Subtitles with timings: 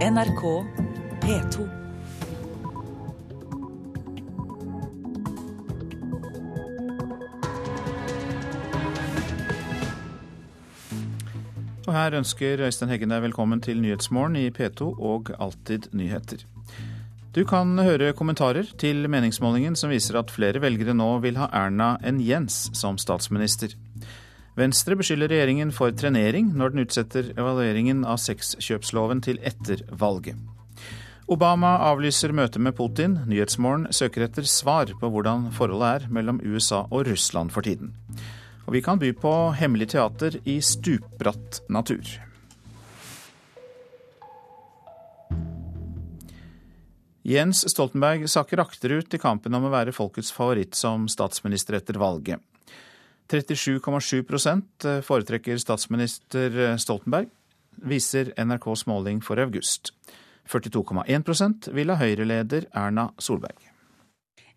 [0.00, 0.42] NRK
[1.20, 1.64] P2.
[11.86, 16.46] Og her ønsker Øystein Heggen deg velkommen til Nyhetsmorgen i P2 og Alltid nyheter.
[17.36, 21.98] Du kan høre kommentarer til meningsmålingen som viser at flere velgere nå vil ha Erna
[22.00, 23.76] enn Jens som statsminister.
[24.60, 30.36] Venstre beskylder regjeringen for trenering når den utsetter evalueringen av sexkjøpsloven til etter valget.
[31.30, 33.20] Obama avlyser møtet med Putin.
[33.30, 37.94] Nyhetsmorgen søker etter svar på hvordan forholdet er mellom USA og Russland for tiden.
[38.66, 42.02] Og vi kan by på hemmelig teater i stupbratt natur.
[47.30, 52.42] Jens Stoltenberg sakker akterut i kampen om å være folkets favoritt som statsminister etter valget.
[53.30, 57.30] 37,7% foretrekker statsminister Stoltenberg,
[57.86, 59.92] viser NRKs måling for august.
[60.50, 63.70] 42,1% vil ha Høyre-leder Erna Solberg.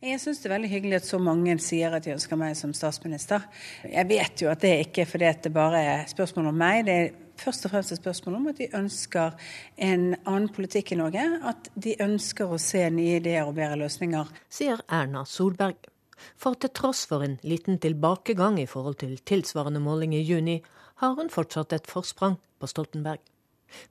[0.04, 2.74] Jeg syns det er veldig hyggelig at så mange sier at de ønsker meg som
[2.76, 3.46] statsminister.
[3.88, 6.82] Jeg vet jo at det ikke er fordi det bare er spørsmål om meg.
[6.90, 9.38] Det er først og fremst et spørsmål om at de ønsker
[9.88, 11.24] en annen politikk i Norge.
[11.48, 14.36] At de ønsker å se nye ideer og bedre løsninger.
[14.52, 15.93] Sier Erna Solberg.
[16.38, 20.62] For til tross for en liten tilbakegang i forhold til tilsvarende måling i juni,
[21.02, 23.20] har hun fortsatt et forsprang på Stoltenberg.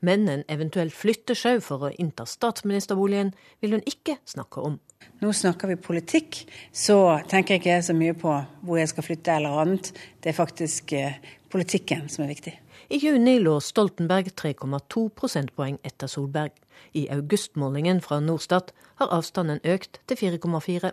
[0.00, 4.78] Men en eventuell flyttesjau for å innta statsministerboligen vil hun ikke snakke om.
[5.22, 9.36] Nå snakker vi politikk, så tenker jeg ikke så mye på hvor jeg skal flytte
[9.36, 9.90] eller annet.
[10.22, 11.18] Det er faktisk eh,
[11.52, 12.54] politikken som er viktig.
[12.92, 16.54] I juni lå Stoltenberg 3,2 prosentpoeng etter Solberg.
[16.98, 20.92] I augustmålingen fra Norstat har avstanden økt til 4,4.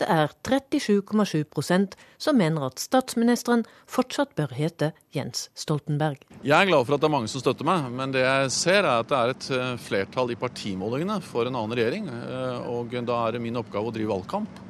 [0.00, 6.22] Det er 37,7% som mener at statsministeren fortsatt bør hete Jens Stoltenberg.
[6.42, 8.82] Jeg er glad for at det er mange som støtter meg, men det jeg ser
[8.84, 12.08] er at det er et eh, flertall i partimålingene for en annen regjering.
[12.10, 14.64] Eh, og da er det min oppgave å drive valgkamp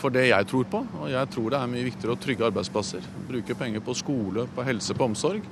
[0.00, 0.80] for det jeg tror på.
[1.02, 4.66] Og jeg tror det er mye viktigere å trygge arbeidsplasser, bruke penger på skole, på
[4.66, 5.44] helse, på omsorg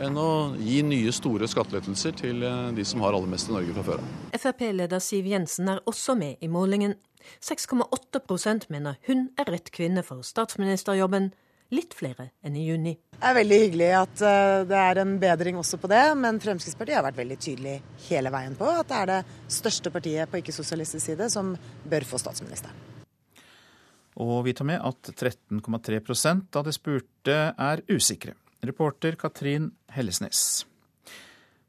[0.00, 0.30] enn å
[0.60, 4.02] gi nye store skattelettelser til eh, de som har aller mest i Norge fra før
[4.04, 4.10] av.
[4.40, 6.94] Frp-leder Siv Jensen er også med i målingen.
[7.44, 11.30] 6,8% mener hun er rett kvinne for statsministerjobben.
[11.70, 12.96] Litt flere enn i juni.
[13.14, 16.98] Det er veldig hyggelig at eh, det er en bedring også på det, men Fremskrittspartiet
[16.98, 17.76] har vært veldig tydelig
[18.08, 19.20] hele veien på at det er det
[19.54, 21.52] største partiet på ikke-sosialistisk side som
[21.86, 22.74] bør få statsministeren.
[24.20, 28.34] Og vi tar med at 13,3% av de spurte er usikre.
[28.66, 30.66] Reporter Katrin Hellesnes.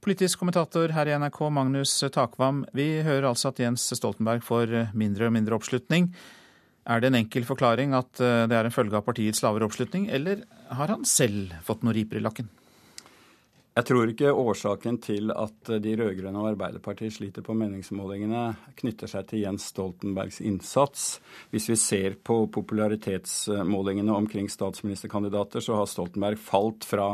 [0.01, 2.63] Politisk kommentator her i NRK, Magnus Takvam.
[2.73, 6.07] Vi hører altså at Jens Stoltenberg får mindre og mindre oppslutning.
[6.89, 10.07] Er det en enkel forklaring at eh, det er en følge av partiets lavere oppslutning,
[10.09, 10.41] eller
[10.73, 12.49] har han selv fått noen riper i lakken?
[13.71, 18.41] Jeg tror ikke årsaken til at de rød-grønne og Arbeiderpartiet sliter på meningsmålingene,
[18.81, 21.05] knytter seg til Jens Stoltenbergs innsats.
[21.53, 27.13] Hvis vi ser på popularitetsmålingene omkring statsministerkandidater, så har Stoltenberg falt fra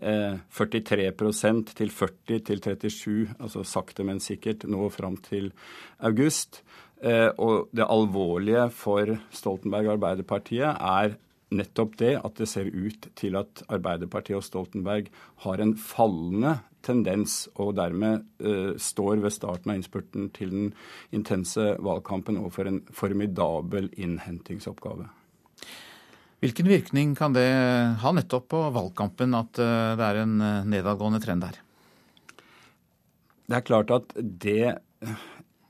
[0.00, 5.52] eh, 43% til 40 til 37, altså sakte, men sikkert, nå fram til
[6.00, 6.62] august.
[7.04, 11.18] Eh, og det alvorlige for Stoltenberg og Arbeiderpartiet er
[11.54, 15.08] nettopp det at det ser ut til at Arbeiderpartiet og Stoltenberg
[15.44, 20.66] har en fallende tendens, og dermed uh, står ved starten av innspurten til den
[21.14, 25.08] intense valgkampen overfor en formidabel innhentingsoppgave.
[26.38, 27.48] Hvilken virkning kan det
[27.98, 31.58] ha nettopp på valgkampen at uh, det er en uh, nedadgående trend der?
[33.48, 34.76] Det er klart at det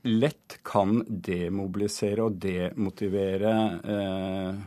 [0.07, 4.61] lett kan demobilisere og demotivere eh,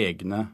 [0.00, 0.44] egne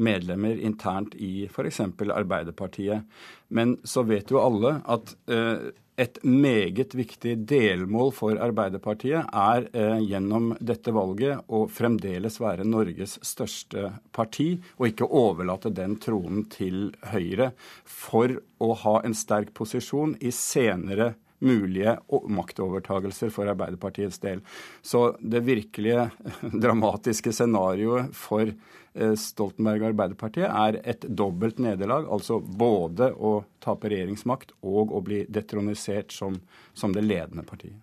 [0.00, 1.80] medlemmer internt i f.eks.
[1.80, 3.04] Arbeiderpartiet.
[3.48, 5.70] Men så vet jo alle at eh,
[6.00, 13.18] et meget viktig delmål for Arbeiderpartiet er eh, gjennom dette valget å fremdeles være Norges
[13.26, 17.50] største parti, og ikke overlate den tronen til Høyre
[17.84, 21.14] for å ha en sterk posisjon i senere
[21.44, 21.96] mulige
[22.28, 24.42] maktovertagelser for Arbeiderpartiets del.
[24.82, 26.08] Så det virkelige
[26.64, 32.08] dramatiske scenarioet for eh, Stoltenberg og Arbeiderpartiet er et dobbelt nederlag.
[32.10, 36.38] Altså både å tape regjeringsmakt og å bli detronisert som,
[36.74, 37.78] som det ledende partiet.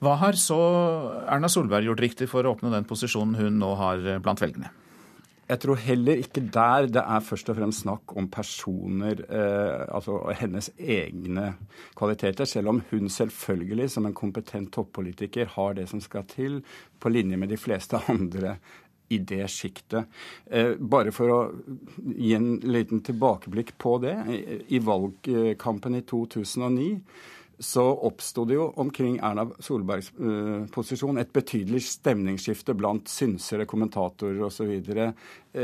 [0.00, 0.56] Hva har så
[1.28, 4.72] Erna Solberg gjort riktig for å oppnå den posisjonen hun nå har blant velgerne?
[5.50, 10.20] Jeg tror heller ikke der det er først og fremst snakk om personer, eh, altså
[10.38, 11.54] hennes egne
[11.98, 16.60] kvaliteter, selv om hun selvfølgelig som en kompetent toppolitiker har det som skal til,
[17.00, 18.58] på linje med de fleste andre
[19.10, 20.06] i det sjiktet.
[20.46, 21.40] Eh, bare for å
[22.14, 24.16] gi en liten tilbakeblikk på det.
[24.70, 26.90] I valgkampen i 2009
[27.60, 34.40] så oppsto det jo omkring Erna Solbergs uh, posisjon et betydelig stemningsskifte blant synsere, kommentatorer
[34.46, 34.70] osv.
[34.80, 35.12] Uh,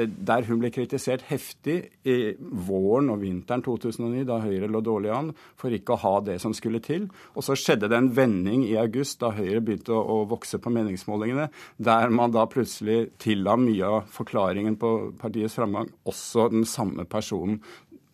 [0.04, 5.30] der hun ble kritisert heftig i våren og vinteren 2009, da Høyre lå dårlig an
[5.56, 7.08] for ikke å ha det som skulle til.
[7.32, 10.72] Og så skjedde det en vending i august da Høyre begynte å, å vokse på
[10.76, 11.48] meningsmålingene,
[11.80, 17.62] der man da plutselig tilla mye av forklaringen på partiets framgang også den samme personen.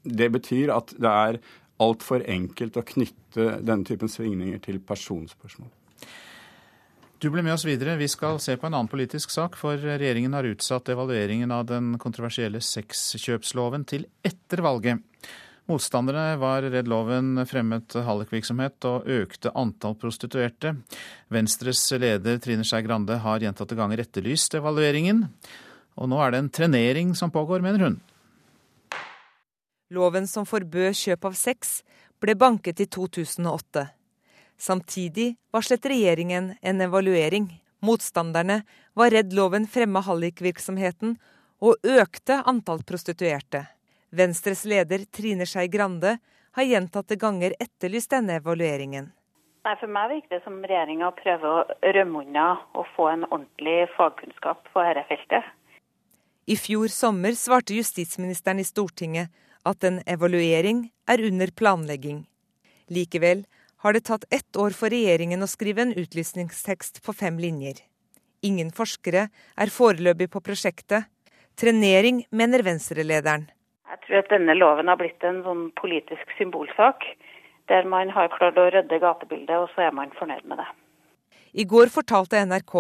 [0.03, 1.37] Det betyr at det er
[1.83, 5.71] altfor enkelt å knytte denne typen svingninger til personspørsmål.
[7.23, 7.95] Du blir med oss videre.
[8.01, 11.93] Vi skal se på en annen politisk sak, for regjeringen har utsatt evalueringen av den
[12.03, 15.05] kontroversielle sexkjøpsloven til etter valget.
[15.71, 20.75] Motstanderne var redd loven fremmet hallikvirksomhet og økte antall prostituerte.
[21.31, 25.29] Venstres leder Trine Skei Grande har gjentatte ganger etterlyst evalueringen.
[26.03, 28.01] Og nå er det en trenering som pågår, mener hun.
[29.93, 31.83] Loven som forbød kjøp av sex,
[32.23, 33.83] ble banket i 2008.
[34.57, 37.51] Samtidig varslet regjeringen en evaluering.
[37.85, 38.63] Motstanderne
[38.97, 41.17] var redd loven fremma hallikvirksomheten
[41.61, 43.67] og økte antall prostituerte.
[44.17, 46.17] Venstres leder Trine Skei Grande
[46.57, 49.11] har gjentatte ganger etterlyst denne evalueringen.
[49.63, 53.91] Nei, For meg virker det som regjeringa prøver å rømme unna og få en ordentlig
[53.99, 55.53] fagkunnskap på dette feltet.
[56.49, 59.31] I fjor sommer svarte justisministeren i Stortinget
[59.69, 62.25] at en evaluering er under planlegging.
[62.91, 63.45] Likevel
[63.83, 67.81] har det tatt ett år for regjeringen å skrive en utlysningstekst på fem linjer.
[68.43, 71.09] Ingen forskere er foreløpig på prosjektet.
[71.59, 73.49] Trenering, mener Venstre-lederen.
[73.93, 77.05] Jeg tror at denne loven har blitt en sånn politisk symbolsak,
[77.71, 80.69] der man har klart å rydde gatebildet, og så er man fornøyd med det.
[81.53, 82.75] I går fortalte NRK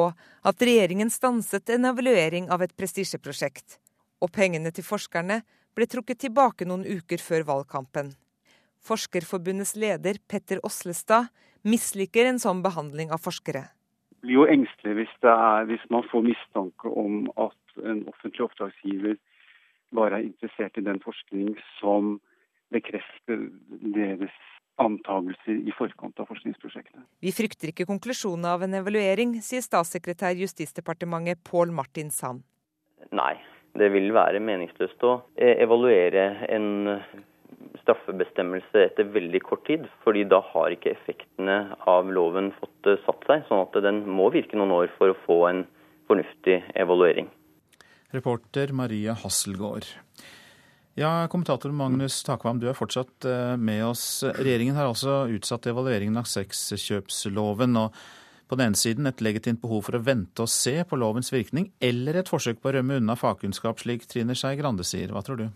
[0.48, 3.76] at regjeringen stanset en evaluering av et prestisjeprosjekt.
[4.24, 5.42] Og pengene til forskerne
[5.76, 8.12] ble trukket tilbake noen uker før valgkampen.
[8.82, 11.30] Forskerforbundets leder Petter Oslestad
[11.62, 13.68] misliker en sånn behandling av forskere.
[14.22, 19.16] Jeg blir jo engstelig hvis, er, hvis man får mistanke om at en offentlig oppdragsgiver
[19.94, 22.16] bare er interessert i den forskning som
[22.72, 23.48] bekrefter
[23.94, 24.34] deres
[24.80, 27.02] antagelser i forkant av forskningsprosjektet.
[27.22, 32.42] Vi frykter ikke konklusjonen av en evaluering, sier statssekretær Justisdepartementet Pål Martin Sand.
[33.12, 33.34] Nei,
[33.78, 36.98] det vil være meningsløst å eh, evaluere en
[37.82, 43.24] straffebestemmelse etter veldig kort tid, fordi da har ikke effektene av loven fått eh, satt
[43.28, 43.46] seg.
[43.48, 45.64] sånn at den må virke noen år for å få en
[46.10, 47.30] fornuftig evaluering.
[48.12, 49.88] Reporter Maria Hasselgaard.
[50.98, 54.04] Ja, Kommentator Magnus Takvam, du er fortsatt eh, med oss.
[54.36, 57.78] Regjeringen har altså utsatt evalueringen av sexkjøpsloven.
[57.80, 57.96] og
[58.52, 61.70] på den ene siden et legitimt behov for å vente og se på lovens virkning,
[61.80, 65.14] eller et forsøk på å rømme unna fagkunnskap, slik Trine Skei Grande sier.
[65.14, 65.46] Hva tror du?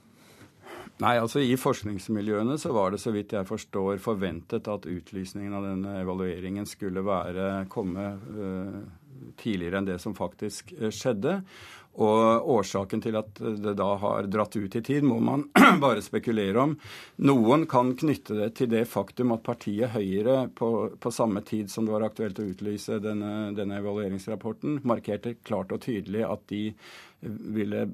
[1.04, 5.66] Nei, altså I forskningsmiljøene så var det så vidt jeg forstår forventet at utlysningen av
[5.66, 8.78] denne evalueringen skulle være, komme uh,
[9.37, 11.43] tidligere enn det som faktisk uh, skjedde.
[11.96, 15.46] Og årsaken til at det da har dratt ut i tid, må man
[15.84, 16.75] bare spekulere om.
[17.25, 20.70] Noen kan knytte det til det faktum at partiet Høyre på,
[21.00, 25.84] på samme tid som det var aktuelt å utlyse denne, denne evalueringsrapporten, markerte klart og
[25.87, 26.62] tydelig at de
[27.25, 27.87] ville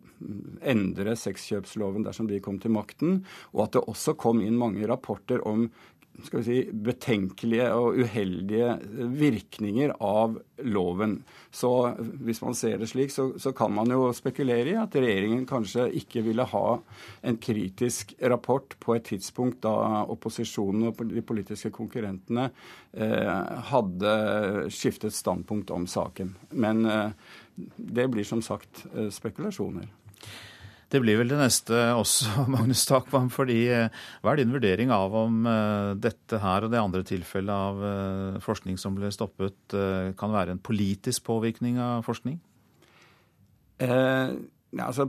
[0.66, 3.20] endre sexkjøpsloven dersom de kom til makten,
[3.54, 5.68] og at det også kom inn mange rapporter om
[6.20, 8.74] skal vi si, betenkelige og uheldige
[9.16, 11.16] virkninger av loven.
[11.50, 11.70] Så
[12.22, 15.88] hvis man ser det slik, så, så, kan man jo spekulere i at regjeringen kanskje
[16.02, 16.66] ikke ville ha
[17.26, 22.50] en kritisk rapport på et tidspunkt da opposisjonen og de politiske konkurrentene
[22.92, 24.14] eh, hadde
[24.72, 26.36] skiftet standpunkt om saken.
[26.52, 27.10] Men eh,
[27.76, 29.88] det blir som sagt eh, spekulasjoner.
[30.92, 33.30] Det blir vel det neste også, Magnus Takvam.
[33.32, 33.88] fordi eh,
[34.20, 38.40] Hva er din vurdering av om eh, dette her og det andre tilfellet av eh,
[38.44, 39.76] forskning som ble stoppet,
[40.18, 42.36] kan være en politisk påvirkning av forskning?
[43.82, 44.34] Eh,
[44.78, 45.08] altså,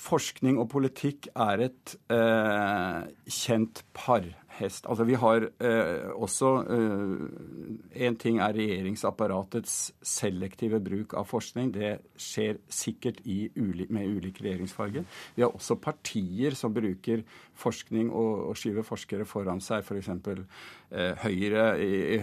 [0.00, 4.26] forskning og politikk er et eh, kjent par
[4.60, 4.86] hest.
[4.90, 6.50] Altså vi har eh, også
[8.00, 11.72] En ting er regjeringsapparatets selektive bruk av forskning.
[11.74, 15.04] Det skjer sikkert uli, med ulik regjeringsfarge.
[15.36, 17.24] Vi har også partier som bruker
[17.60, 19.84] forskning og, og skyver forskere foran seg.
[19.84, 20.10] F.eks.
[20.24, 21.64] For eh, Høyre,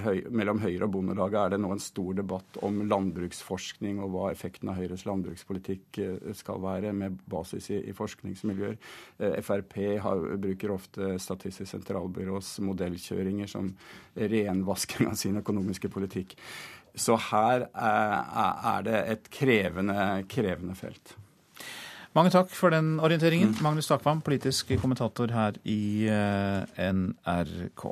[0.03, 4.31] høy, mellom Høyre og Bondelaget er det nå en stor debatt om landbruksforskning og hva
[4.33, 8.77] effekten av Høyres landbrukspolitikk eh, skal være, med basis i, i forskningsmiljøer.
[9.21, 11.71] Eh, Frp har, bruker ofte Statistisk
[12.27, 13.71] sentralbyrås modellkjøringer som
[14.15, 16.35] renvasking av sin økonomiske politikk.
[16.95, 21.15] Så her er, er det et krevende, krevende felt.
[22.15, 23.53] Mange takk for den orienteringen.
[23.53, 23.61] Mm.
[23.61, 27.91] Magnus Takvam, politisk kommentator her i eh, NRK.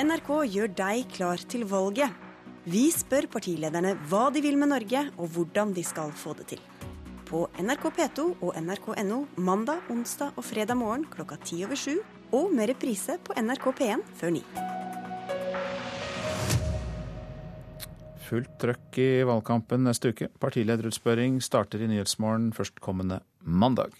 [0.00, 2.08] NRK gjør deg klar til valget.
[2.64, 6.79] Vi spør partilederne hva de vil med Norge, og hvordan de skal få det til.
[7.30, 12.00] På NRK P2 og nrk.no mandag, onsdag og fredag morgen klokka ti over sju,
[12.34, 14.40] og med reprise på NRK P1 før ni.
[18.26, 20.26] Fullt trøkk i valgkampen neste uke.
[20.42, 23.94] Partilederutspørring starter i Nyhetsmorgen førstkommende mandag.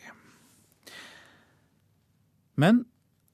[2.59, 2.81] Men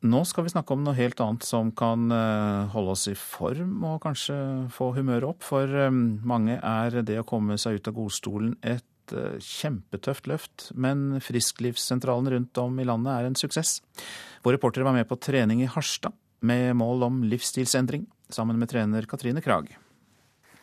[0.04, 3.80] nå skal vi snakke om noe helt annet som kan eh, holde oss i form
[3.88, 4.36] og kanskje
[4.76, 5.40] få humøret opp.
[5.44, 8.84] For eh, mange er det å komme seg ut av godstolen et
[9.14, 10.68] eh, kjempetøft løft.
[10.74, 13.80] Men frisklivssentralen rundt om i landet er en suksess.
[14.46, 16.14] Vår reportere var med på trening i Harstad
[16.46, 19.70] med mål om livsstilsendring, sammen med trener Katrine Krag.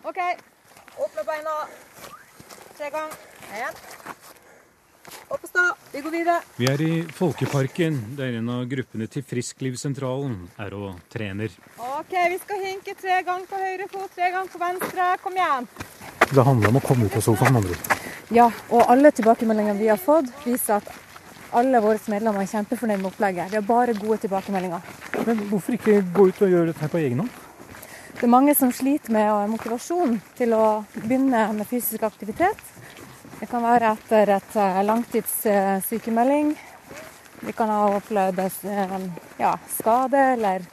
[0.04, 0.20] OK.
[0.98, 1.56] Opp med beina.
[2.78, 3.18] Tre ganger.
[3.54, 3.82] Én.
[5.34, 5.64] Opp og stå.
[5.94, 6.38] Vi går videre.
[6.58, 11.54] Vi er i Folkeparken, der en av gruppene til Frisklivssentralen er og trener.
[11.78, 15.10] OK, vi skal hinke tre ganger på høyre fot, tre ganger på venstre.
[15.26, 15.70] Kom igjen.
[16.34, 17.78] Det handler om å komme ut av sofaen, andre
[18.32, 20.92] Ja, og alle tilbakemeldingene vi har fått, viser at
[21.54, 23.52] alle våre medlemmer er kjempefornøyd med opplegget.
[23.52, 24.86] Vi har bare gode tilbakemeldinger.
[25.28, 27.34] Men hvorfor ikke gå ut og gjøre dette på egen hånd?
[28.14, 30.66] Det er mange som sliter med motivasjon til å
[30.96, 32.62] begynne med fysisk aktivitet.
[33.40, 36.54] Det kan være etter et eh, langtidssykemelding.
[37.44, 38.94] Vi kan ha opplevd eh,
[39.42, 40.64] ja, skade, eller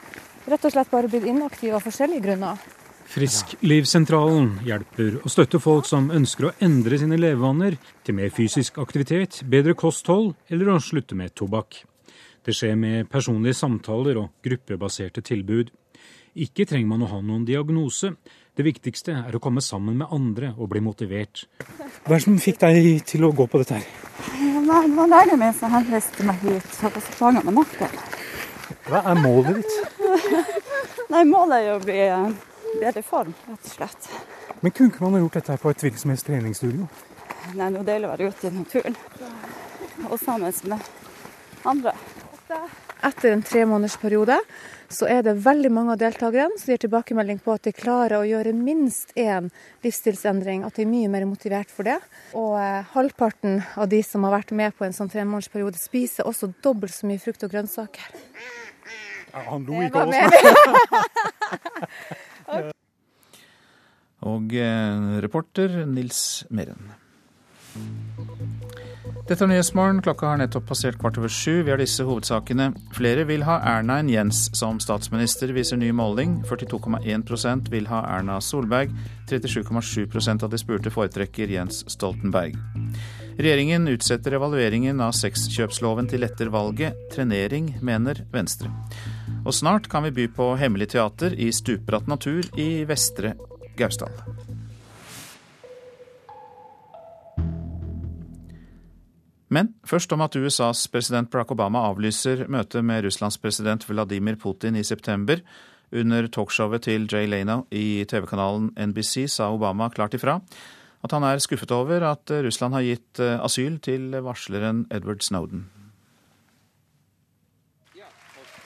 [0.47, 2.61] rett og slett bare blitt inaktive av forskjellige grunner.
[3.11, 7.75] Frisklivssentralen hjelper og støtter folk som ønsker å endre sine levevaner
[8.07, 11.81] til mer fysisk aktivitet, bedre kosthold eller å slutte med tobakk.
[12.47, 15.73] Det skjer med personlige samtaler og gruppebaserte tilbud.
[16.39, 18.13] Ikke trenger man å ha noen diagnose.
[18.55, 21.43] Det viktigste er å komme sammen med andre og bli motivert.
[22.05, 23.89] Hva er det som fikk deg til å gå på dette her?
[24.39, 26.71] Nei, det var legen min som henviste meg hit.
[26.79, 27.99] Så plaga nakken.
[28.87, 30.55] Hva er målet ditt?
[31.11, 32.07] Nei, Målet er å bli i
[32.79, 34.01] bedre form, rett og slett.
[34.61, 36.83] Men kunne ikke man ha gjort dette på et hvilket som helst treningsstudio?
[37.57, 38.95] Nei, det er deilig å være ute i naturen.
[40.09, 40.79] Og sammen med
[41.67, 41.93] andre.
[43.01, 44.37] Etter en tremånedersperiode
[44.91, 48.27] så er det veldig mange av deltakerne som gir tilbakemelding på at de klarer å
[48.27, 49.49] gjøre minst én
[49.85, 51.99] livsstilsendring, at de er mye mer motivert for det.
[52.37, 56.45] Og eh, halvparten av de som har vært med på en sånn tremånedersperiode, spiser også
[56.61, 58.05] dobbelt så mye frukt og grønnsaker.
[59.31, 60.15] Ja, han lo ikke av oss.
[64.21, 66.91] Og eh, reporter Nils Meren.
[69.29, 70.01] Dette er Nyhetsmorgen.
[70.03, 71.61] Klokka har nettopp passert kvart over sju.
[71.63, 72.71] Vi har disse hovedsakene.
[72.95, 76.39] Flere vil ha Erna enn Jens som statsminister, viser ny måling.
[76.49, 78.91] 42,1% vil ha Erna Solberg.
[79.31, 82.59] 37,7% av de spurte foretrekker Jens Stoltenberg.
[83.39, 86.99] Regjeringen utsetter evalueringen av sexkjøpsloven til etter valget.
[87.15, 88.73] Trenering, mener Venstre.
[89.41, 93.33] Og snart kan vi by på hemmelig teater i stupbratt natur i Vestre
[93.79, 94.13] Gausdal.
[99.51, 104.77] Men først om at USAs president Barack Obama avlyser møtet med Russlands president Vladimir Putin
[104.79, 105.41] i september.
[105.91, 110.37] Under talkshowet til Jay Leno i TV-kanalen NBC sa Obama klart ifra
[111.01, 115.65] at han er skuffet over at Russland har gitt eh, asyl til varsleren Edward Snowden.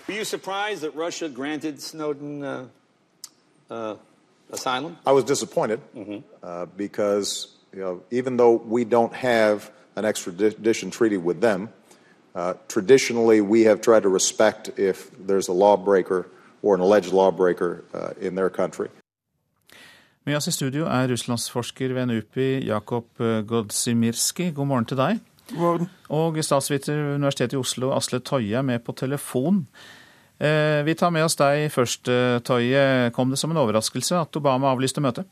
[0.08, 2.66] Were you surprised that Russia granted Snowden uh,
[3.70, 3.96] uh,
[4.52, 4.98] asylum?
[5.06, 6.20] I was disappointed mm-hmm.
[6.44, 11.70] uh, because you know, even though we don't have an extradition treaty with them.
[12.36, 16.28] Uh, traditionally, we have tried to respect if there's a lawbreaker
[16.62, 18.90] or an alleged lawbreaker uh, in their country.
[20.26, 24.52] Med oss i studio er russlandsforsker ved NUPI Jakob uh, Godzimirski.
[24.52, 25.20] God morgen til deg.
[25.50, 25.90] God morgen.
[26.10, 29.68] Og statsviter ved Universitetet i Oslo, Asle Toje, er med på telefon.
[30.40, 32.10] Eh, vi tar med oss deg først,
[32.44, 33.12] Toye.
[33.16, 35.30] Kom det som en overraskelse at Obama avlyste møtet?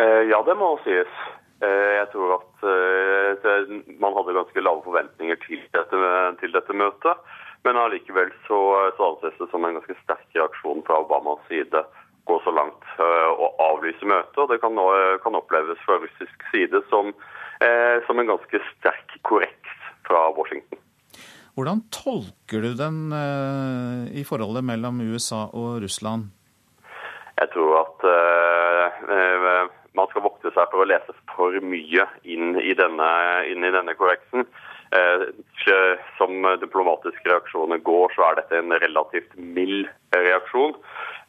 [0.00, 1.12] Eh, ja, det må sies.
[1.60, 7.24] Eh, jeg tror at eh, man hadde ganske lave forventninger til dette, til dette møtet.
[7.66, 8.60] Men allikevel så,
[8.96, 11.82] så, anses det som en ganske sterk reaksjon fra Obamas side
[12.28, 14.38] gå så langt eh, å avlyse møtet.
[14.40, 14.80] Og det kan,
[15.24, 17.12] kan oppleves fra russisk side som,
[18.06, 19.76] som en ganske sterk korreks
[20.08, 20.80] fra Washington.
[21.56, 23.10] Hvordan tolker du den
[24.16, 26.30] i forholdet mellom USA og Russland?
[27.40, 28.06] Jeg tror at
[29.98, 33.10] man skal vokte seg for å lese for mye inn i denne,
[33.50, 34.46] inn i denne korreksen.
[34.90, 40.74] Eh, som diplomatiske reaksjoner går, så er dette en relativt mild reaksjon.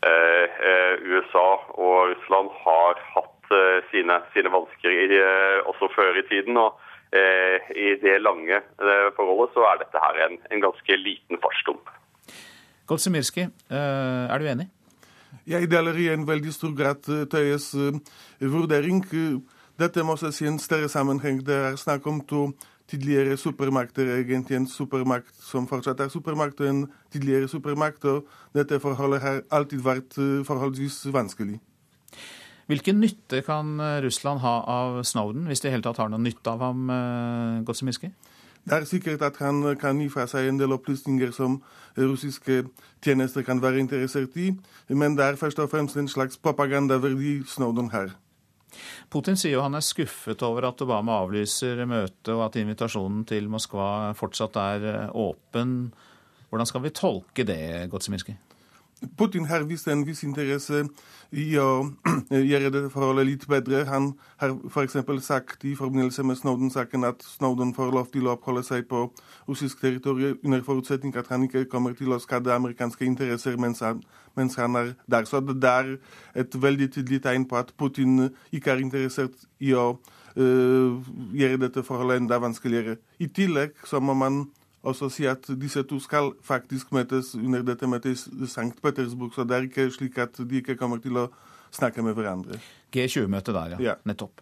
[0.01, 1.47] Eh, eh, USA
[1.77, 6.57] og Russland har hatt eh, sine, sine vansker eh, også før i tiden.
[6.57, 8.61] og eh, I det lange
[9.17, 11.89] forholdet så er dette her en, en ganske liten fartsdump.
[12.87, 14.69] Goltsimirski, er du enig?
[15.47, 17.71] Jeg deler i en veldig stor grad Tøyes
[18.39, 19.03] vurdering.
[19.79, 21.41] Dette må ses i en større sammenheng.
[21.45, 22.51] Det er snakk om to
[22.91, 28.05] tidligere supermakter, egentlig en supermakt som fortsatt er supermakt, og en tidligere supermakt.
[28.05, 31.59] Og dette forholdet har alltid vært forholdsvis vanskelig.
[32.71, 33.75] Hvilken nytte kan
[34.05, 36.85] Russland ha av Snowden, hvis de i hele tatt har noen nytte av ham,
[37.67, 38.13] Gotsimiski?
[38.63, 41.57] Det er sikkert at han kan gi fra seg en del opplysninger som
[41.97, 42.61] russiske
[43.03, 44.51] tjenester kan være interessert i,
[44.93, 48.13] men det er først og fremst en slags propagandaverdi Snowden har.
[49.11, 53.49] Putin sier jo han er skuffet over at Obama avlyser møtet, og at invitasjonen til
[53.51, 55.91] Moskva fortsatt er eh, åpen.
[56.51, 58.37] Hvordan skal vi tolke det, Gotsiminski?
[59.17, 60.83] Putin har vist en viss interesse
[61.31, 61.87] i å
[62.51, 63.83] gjøre det forholdet litt bedre.
[63.89, 64.97] Han har f.eks.
[65.25, 69.07] sagt i forbindelse med Snowden-saken at Snowden får lov til å oppholde seg på
[69.47, 74.03] russisk territorium under forutsetning at han ikke kommer til å skade amerikanske interesser mens han,
[74.37, 75.25] mens han er der.
[75.25, 75.95] Så det er
[76.45, 79.95] et veldig tydelig tegn på at Putin ikke er interessert i å
[80.37, 81.01] uh,
[81.33, 82.99] gjøre dette forholdet enda vanskeligere.
[83.17, 84.43] I tillegg så må man
[84.83, 88.71] og så si at disse to skal faktisk møtes under dette møtet i St.
[88.81, 89.33] Petersburg.
[89.35, 91.27] Så det er ikke slik at de ikke kommer til å
[91.71, 92.57] snakke med hverandre.
[92.91, 93.83] G20-møte der, ja.
[93.91, 93.93] ja.
[94.09, 94.41] Nettopp.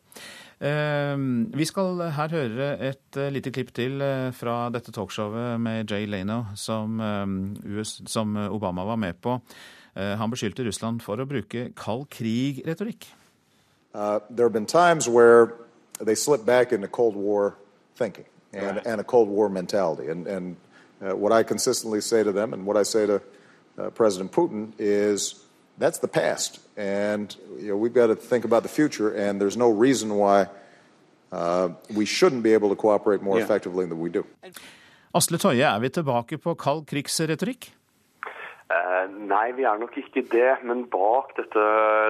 [0.60, 5.92] Ehm, vi skal her høre et eh, lite klipp til eh, fra dette talkshowet med
[5.92, 9.40] Jay Leno, som, eh, som Obama var med på.
[10.00, 13.10] Han beskyldte Russland for å bruke kald krig-retorikk.
[13.92, 15.50] Uh, there have been times where
[16.00, 17.56] they slip back into Cold War
[17.98, 18.24] thinking.
[18.54, 18.86] And, right.
[18.86, 20.08] and a Cold War mentality.
[20.10, 20.56] And, and
[21.02, 23.22] uh, what I consistently say to them and what I say to
[23.78, 25.46] uh, President Putin is
[25.78, 26.60] that's the past.
[26.78, 30.48] And you know, we've got to think about the future, and there's no reason why
[31.32, 33.46] uh, we shouldn't be able to cooperate more yeah.
[33.46, 34.26] effectively than we do.
[35.16, 37.72] Asle Toje, er vi tilbake på kald krigsretorikk?
[38.70, 40.52] Eh, nei, vi er nok ikke det.
[40.64, 41.64] Men bak dette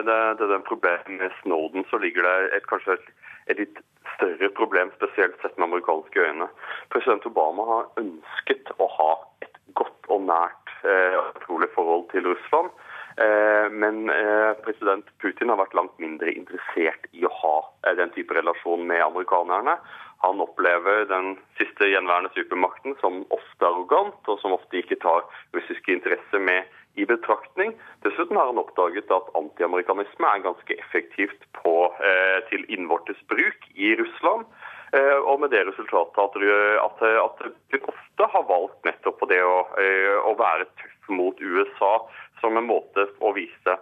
[0.07, 3.05] det, det, den problemet med Snowden så ligger det et, kanskje et,
[3.49, 3.81] et litt
[4.15, 6.49] større problem, spesielt sett med amerikanske øyne.
[6.93, 9.11] President Obama har ønsket å ha
[9.45, 12.71] et godt og nært eh, utrolig forhold til Russland.
[13.19, 17.55] Eh, men eh, president Putin har vært langt mindre interessert i å ha
[17.87, 19.75] eh, den type relasjon med amerikanerne.
[20.23, 25.95] Han opplever den siste gjenværende supermakten som ofte arrogant, og som ofte ikke tar russiske
[25.95, 27.73] interesser med i betraktning.
[28.03, 33.95] Dessuten har han oppdaget at antiamerikanisme er ganske effektivt på, eh, til innvortes bruk i
[33.99, 34.45] Russland.
[34.93, 36.37] Eh, og med det resultatet at,
[36.85, 41.37] at, at hun ofte har valgt nettopp på det å, eh, å være tøff mot
[41.41, 41.93] USA
[42.41, 43.77] som en måte å vise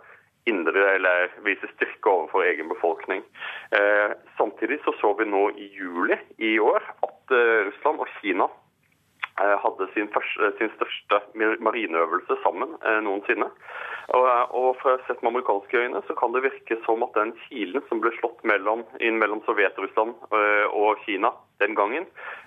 [0.47, 3.23] indre, eller vise styrke overfor egen befolkning.
[3.71, 8.47] Eh, samtidig så så vi nå i juli i år at eh, Russland og Kina
[9.77, 11.21] hadde sin, første, sin største
[11.63, 13.49] marineøvelse sammen eh, noensinne.
[14.15, 17.35] Og, eh, og fra sett med amerikanske øyne så kan det virke som at den
[17.45, 20.15] kilen som ble slått mellom, inn mellom Sovjet-Russland
[20.73, 22.05] og Kina den gangen,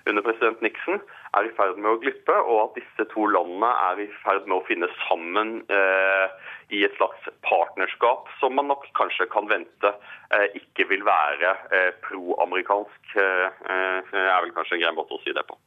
[0.09, 1.01] under president Nixon,
[1.35, 4.57] er i ferd med å glippe, og at disse to landene er i ferd med
[4.57, 9.91] å finne sammen eh, i et slags partnerskap som man nok kanskje kan vente
[10.35, 13.15] eh, ikke vil være eh, pro-amerikansk.
[13.19, 15.59] er vel kanskje en grei måte å si det på.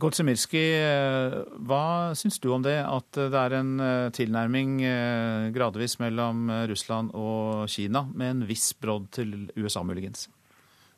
[0.00, 1.34] Goltsimirski, eh,
[1.68, 7.12] hva syns du om det at det er en eh, tilnærming eh, gradvis mellom Russland
[7.18, 10.28] og Kina, med en viss brodd til USA muligens?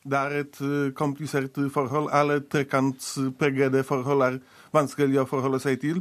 [0.03, 0.57] Det er et
[0.99, 2.09] komplisert forhold.
[2.11, 4.38] Alle trekantspregede forhold er
[4.75, 6.01] vanskelig å forholde seg til.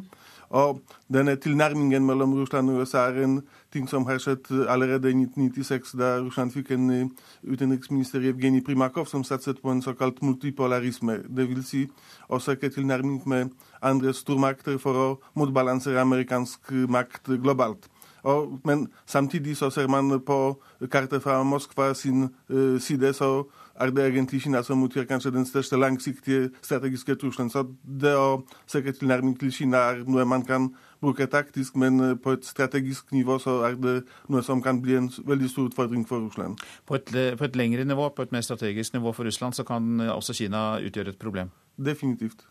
[0.52, 0.82] Og
[1.14, 3.38] denne tilnærmingen mellom Russland og USA er en
[3.72, 7.06] ting som har skjedd allerede i 1996, da Russland fikk en eh,
[7.48, 11.22] utenriksminister Evgenij Primakov som satset på en såkalt multipolarisme.
[11.24, 11.86] Det vil si
[12.28, 15.08] å søke tilnærming med andre stormakter for å
[15.40, 17.88] motbalansere amerikansk makt globalt.
[18.24, 20.62] Og, men samtidig så ser man på
[20.92, 23.48] kartet fra Moskva sin uh, side, så
[23.82, 27.50] er det egentlig Kina som utgjør kanskje den største langsiktige strategiske trusselen.
[27.50, 30.70] Så det å søke tilnærming til Kina er noe man kan
[31.02, 33.96] bruke taktisk, men eh, på et strategisk nivå så er det
[34.30, 36.62] noe som kan bli en veldig stor utfordring for Russland.
[36.86, 40.00] På et, på et lengre nivå, på et mer strategisk nivå for Russland, så kan
[40.00, 41.54] eh, også Kina utgjøre et problem?
[41.78, 42.46] Definitivt.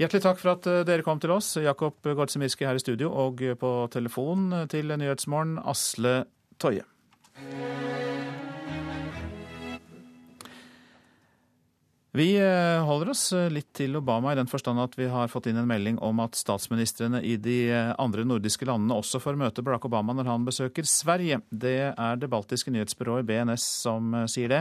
[0.00, 3.44] Hjertelig takk for at eh, dere kom til oss, Jakob Gortsemirski her i studio, og
[3.60, 6.22] på telefon til Nyhetsmorgen, Asle
[6.58, 6.86] Toje.
[12.14, 15.46] Vi eh, holder oss eh, litt til Obama i den forstand at vi har fått
[15.48, 19.64] inn en melding om at statsministrene i de eh, andre nordiske landene også får møte
[19.64, 21.40] Barack Obama når han besøker Sverige.
[21.48, 24.60] Det er det baltiske nyhetsbyrået BNS som sier det.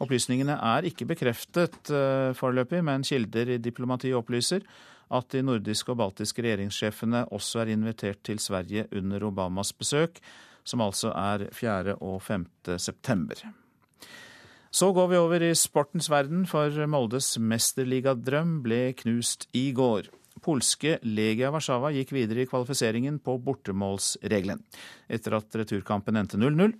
[0.00, 1.92] Opplysningene er ikke bekreftet
[2.38, 4.64] foreløpig, men kilder i diplomatiet opplyser
[5.12, 10.18] at de nordiske og baltiske regjeringssjefene også er invitert til Sverige under Obamas besøk,
[10.64, 12.00] som altså er 4.
[12.00, 12.48] og 5.
[12.80, 13.44] september.
[14.76, 20.10] Så går vi over i sportens verden, for Moldes mesterligadrøm ble knust i går.
[20.44, 24.60] Polske Legia Warszawa gikk videre i kvalifiseringen på bortemålsregelen,
[25.08, 26.74] etter at returkampen endte 0-0.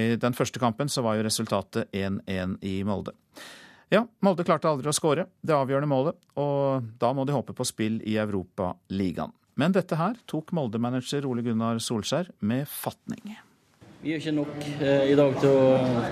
[0.00, 3.12] I den første kampen så var jo resultatet 1-1 i Molde.
[3.92, 7.68] Ja, Molde klarte aldri å skåre det avgjørende målet, og da må de håpe på
[7.68, 9.36] spill i Europaligaen.
[9.60, 13.36] Men dette her tok Molde-manager Ole Gunnar Solskjær med fatning.
[14.00, 15.64] Vi gjør ikke nok eh, i dag til å,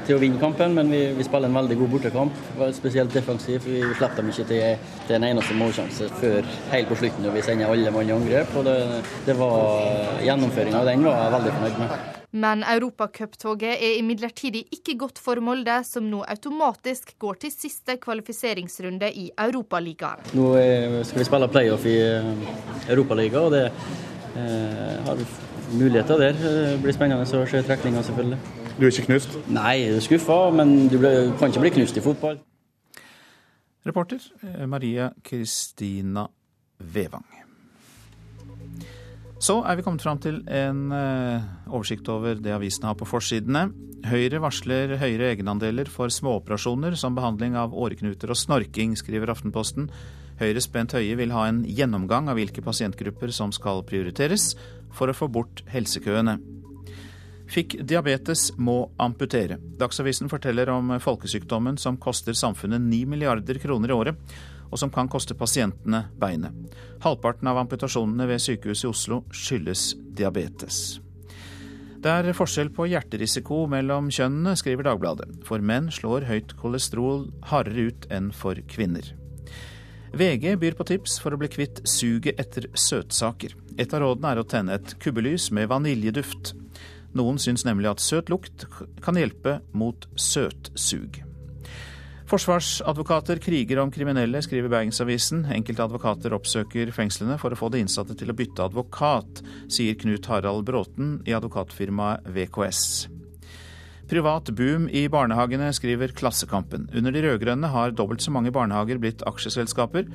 [0.05, 2.43] til å, vinne kampen, men vi, vi, spiller en veldig god bortekamp.
[2.77, 3.65] Spesielt defensivt.
[3.65, 7.47] Vi slipper dem ikke til, til en eneste målsjanse før helt på slutten, når vi
[7.47, 8.53] sender alle mann i angrep.
[8.61, 8.77] og det,
[9.25, 12.15] det var Gjennomføringa av den var jeg veldig fornøyd med.
[12.45, 19.15] Men europacuptoget er imidlertid ikke godt for Molde, som nå automatisk går til siste kvalifiseringsrunde
[19.17, 20.29] i Europaligaen.
[20.37, 20.53] Nå
[21.09, 22.33] skal vi spille playoff i eh,
[22.93, 23.71] Europaligaen, og det
[24.37, 25.33] eh, har vi
[25.73, 26.39] muligheter der.
[26.39, 28.39] Det blir spennende å se trekninga, selvfølgelig.
[28.79, 29.35] Du er ikke knust?
[29.51, 32.39] Nei, jeg er skuffa, men du kan ikke bli knust i fotball.
[33.89, 36.27] Reporter eh, Maria Kristina
[36.79, 37.27] Vevang.
[39.39, 43.69] Så er vi kommet fram til en eh, oversikt over det avisene har på forsidene.
[44.07, 49.87] Høyre varsler høyere egenandeler for småoperasjoner som behandling av åreknuter og snorking, skriver Aftenposten.
[50.39, 54.53] Høyres Bent Høie vil ha en gjennomgang av hvilke pasientgrupper som skal prioriteres,
[54.95, 56.39] for å få bort helsekøene.
[57.49, 59.57] Fikk diabetes, må amputere.
[59.81, 65.09] Dagsavisen forteller om folkesykdommen som koster samfunnet 9 milliarder kroner i året, og som kan
[65.09, 66.53] koste pasientene beinet.
[67.01, 70.99] Halvparten av amputasjonene ved sykehuset i Oslo skyldes diabetes.
[71.99, 75.41] Det er forskjell på hjerterisiko mellom kjønnene, skriver Dagbladet.
[75.49, 79.09] For menn slår høyt kolesterol hardere ut enn for kvinner.
[80.13, 83.55] VG byr på tips for å bli kvitt suget etter søtsaker.
[83.79, 86.55] Et av rådene er å tenne et kubbelys med vaniljeduft.
[87.19, 88.67] Noen syns nemlig at søt lukt
[89.05, 91.23] kan hjelpe mot søtsug.
[92.29, 95.47] Forsvarsadvokater kriger om kriminelle, skriver Bergensavisen.
[95.49, 99.41] Enkelte advokater oppsøker fengslene for å få de innsatte til å bytte advokat,
[99.73, 102.85] sier Knut Harald Bråten i advokatfirmaet VKS.
[104.09, 106.87] Privat boom i barnehagene, skriver Klassekampen.
[106.97, 110.07] Under de rød-grønne har dobbelt så mange barnehager blitt aksjeselskaper,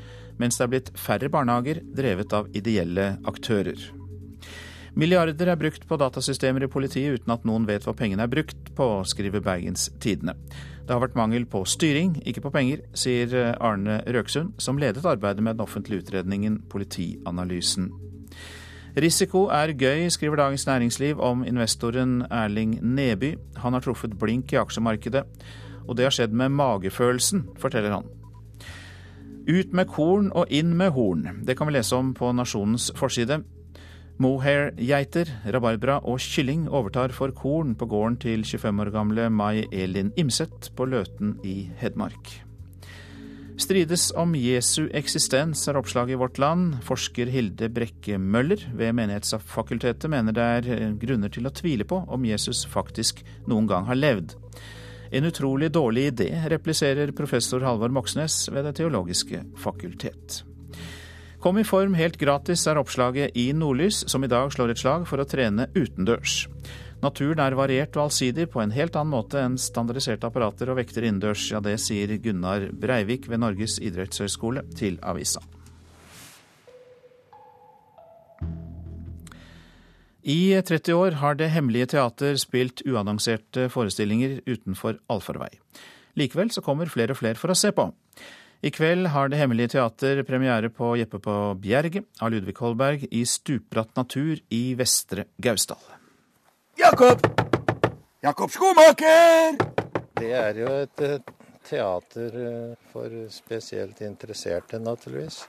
[0.41, 3.77] mens det er blitt færre barnehager drevet av ideelle aktører.
[4.97, 8.73] Milliarder er brukt på datasystemer i politiet uten at noen vet hva pengene er brukt
[8.77, 10.35] på, skriver Bergens Tidende.
[10.85, 15.45] Det har vært mangel på styring, ikke på penger, sier Arne Røksund, som ledet arbeidet
[15.45, 17.91] med den offentlige utredningen Politianalysen.
[18.93, 23.31] Risiko er gøy, skriver Dagens Næringsliv om investoren Erling Neby.
[23.57, 25.23] Han har truffet blink i aksjemarkedet,
[25.87, 28.05] og det har skjedd med magefølelsen, forteller han.
[29.49, 31.25] Ut med korn og inn med horn.
[31.41, 33.41] Det kan vi lese om på Nasjonens forside.
[34.21, 40.13] Mohair-geiter, rabarbra og kylling overtar for korn på gården til 25 år gamle Mai Elin
[40.17, 42.52] Imset på Løten i Hedmark.
[43.57, 46.79] Strides om Jesu eksistens, er oppslaget i Vårt Land.
[46.87, 51.99] Forsker Hilde Brekke Møller ved Menighetsfakultetet mener det er eh, grunner til å tvile på
[52.09, 54.33] om Jesus faktisk noen gang har levd.
[55.13, 60.41] En utrolig dårlig idé, repliserer professor Halvor Moxnes ved Det teologiske fakultet.
[61.43, 65.05] Kom i form helt gratis, er oppslaget i Nordlys, som i dag slår et slag
[65.05, 66.47] for å trene utendørs.
[67.03, 71.03] Naturen er variert og allsidig på en helt annen måte enn standardiserte apparater og vekter
[71.03, 71.49] innendørs.
[71.51, 75.41] Ja, det sier Gunnar Breivik ved Norges idrettshøgskole til avisa.
[80.23, 85.49] I 30 år har Det Hemmelige Teater spilt uannonserte forestillinger utenfor allfarvei.
[86.15, 87.89] Likevel så kommer flere og flere for å se på.
[88.63, 93.25] I kveld har Det Hemmelige Teater premiere på Jeppe på Bjerget av Ludvig Holberg i
[93.27, 95.83] stupbratt natur i Vestre Gausdal.
[96.75, 97.19] Jakob!
[98.21, 99.57] Jakob Skomaker!
[100.13, 101.01] Det er jo et
[101.67, 105.43] teater eh, for spesielt interesserte, naturligvis.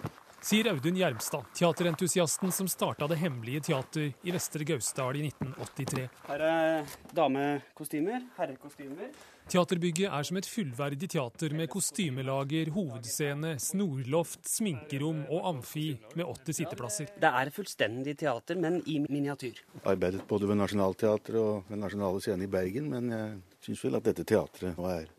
[0.44, 6.04] Sier Audun Gjermstad, teaterentusiasten som starta Det Hemmelige Teater i Vestre Gausdal i 1983.
[6.28, 9.08] Her er damekostymer, herrekostymer.
[9.44, 16.60] Teaterbygget er som et fullverdig teater med kostymelager, hovedscene, snorloft, sminkerom og amfi med 80
[16.62, 17.10] sitteplasser.
[17.20, 19.60] Det er fullstendig teater, men i miniatyr.
[19.84, 24.08] Arbeidet både ved Nationaltheatret og ved Nasjonale Scene i Bergen, men jeg syns vel at
[24.08, 25.12] dette teatret nå er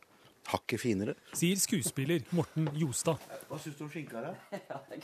[0.49, 1.15] hakket finere.
[1.37, 3.21] Sier skuespiller Morten Jostad.
[3.49, 4.33] Hva syns du om skinka, da?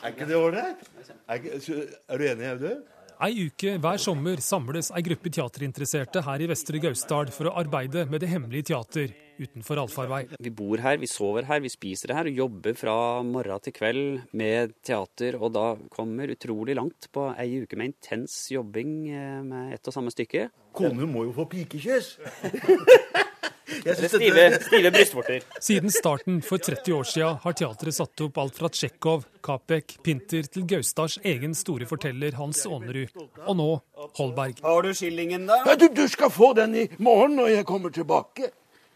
[0.02, 0.82] Er ikke det ålreit?
[1.28, 2.82] Er, er, du enig, Audun?
[3.22, 8.08] Ei uke hver sommer samles ei gruppe teaterinteresserte her i Vestre Gausdal for å arbeide
[8.10, 10.24] med Det hemmelige teater utenfor allfarvei.
[10.42, 14.24] Vi bor her, vi sover her, vi spiser her og jobber fra morgen til kveld
[14.34, 15.38] med teater.
[15.38, 20.00] Og da kommer utrolig langt på ei uke med intens jobbing eh, med ett og
[20.00, 20.50] samme stykke.
[20.74, 22.16] Kone må jo få pikekyss!
[24.12, 25.42] Stive, stive brystvorter.
[25.60, 30.46] Siden starten for 30 år siden har teatret satt opp alt fra Tsjekhov, Kapek, Pinter
[30.46, 33.14] til Gausdals egen store forteller Hans Aanerud,
[33.48, 33.70] og nå
[34.20, 34.62] Holberg.
[34.62, 35.62] Har du skillingen, da?
[35.66, 38.52] Ja, du, du skal få den i morgen når jeg kommer tilbake.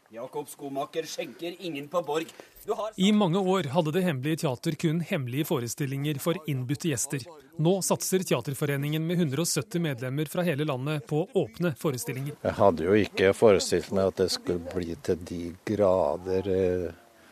[0.09, 2.25] Jakob Skomaker skjenker ingen på Borg.
[2.67, 2.91] Har...
[2.95, 7.25] I mange år hadde Det Hemmelige Teater kun hemmelige forestillinger for innbudte gjester.
[7.57, 12.37] Nå satser Teaterforeningen med 170 medlemmer fra hele landet på åpne forestillinger.
[12.45, 15.41] Jeg hadde jo ikke forestilt meg at det skulle bli til de
[15.73, 16.87] grader eh,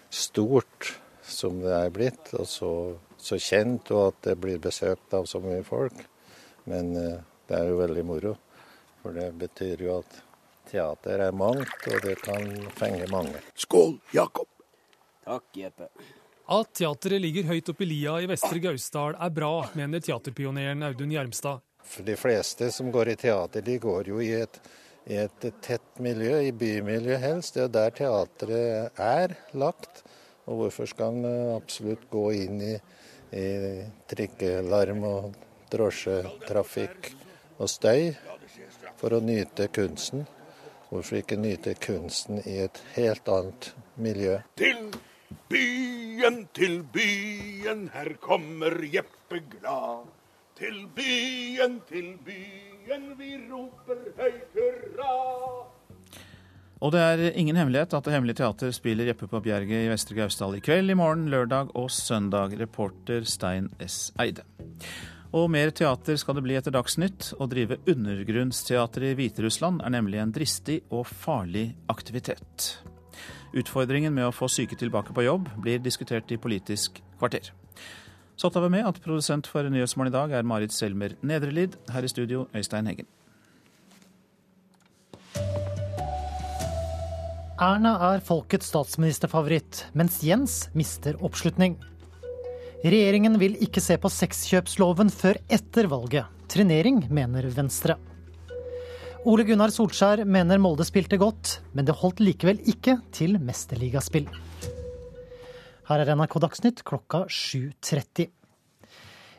[0.09, 2.73] stort som det er blitt, og så,
[3.21, 6.01] så kjent, og at det blir besøkt av så mye folk.
[6.65, 8.37] Men eh, det er jo veldig moro,
[9.05, 10.23] for det betyr jo at
[10.73, 13.41] teater er mangt, og det kan fenge mange.
[13.55, 14.49] Skål, Jakob.
[15.23, 15.89] Takk, Jeppe.
[16.53, 21.13] At teateret ligger høyt oppe i lia i Vestre Gausdal er bra, mener teaterpioneren Audun
[21.13, 21.61] Gjermstad.
[21.83, 24.59] For de fleste som går i teater, de går jo i et,
[25.07, 27.55] i et tett miljø, i bymiljø helst.
[27.55, 30.03] Det er der teatret er lagt.
[30.43, 32.75] Og hvorfor skal en absolutt gå inn i,
[33.31, 33.47] i
[34.11, 37.13] trikkelarm og drosjetrafikk
[37.55, 38.11] og støy
[38.99, 40.27] for å nyte kunsten?
[40.93, 44.35] Hvorfor ikke nyte kunsten i et helt annet miljø?
[44.59, 44.91] Til
[45.49, 50.03] byen, til byen, her kommer Jeppe glad.
[50.59, 55.15] Til byen, til byen, vi roper høyt hurra.
[56.83, 60.19] Og det er ingen hemmelighet at Det Hemmelige Teater spiller Jeppe på Bjerget i Vestre
[60.19, 62.53] Gausdal i kveld, i morgen, lørdag og søndag.
[62.59, 64.11] Reporter Stein S.
[64.21, 64.45] Eide.
[65.33, 67.31] Og mer teater skal det bli etter Dagsnytt.
[67.41, 72.67] Å drive undergrunnsteater i Hviterussland er nemlig en dristig og farlig aktivitet.
[73.57, 77.49] Utfordringen med å få syke tilbake på jobb blir diskutert i Politisk kvarter.
[78.37, 81.79] Så tar vi med at produsent for Nyhetsmorgen i dag er Marit Selmer Nedrelid.
[81.93, 83.09] Her i studio, Øystein Heggen.
[87.61, 91.77] Erna er folkets statsministerfavoritt, mens Jens mister oppslutning.
[92.83, 96.27] Regjeringen vil ikke se på sexkjøpsloven før etter valget.
[96.51, 97.95] Trenering, mener Venstre.
[99.23, 104.27] Ole Gunnar Solskjær mener Molde spilte godt, men det holdt likevel ikke til mesterligaspill.
[105.87, 108.27] Her er NRK Dagsnytt klokka 7.30.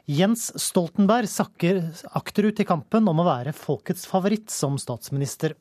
[0.08, 1.82] Jens Stoltenberg sakker
[2.16, 5.52] akterut i kampen om å være folkets favoritt som statsminister.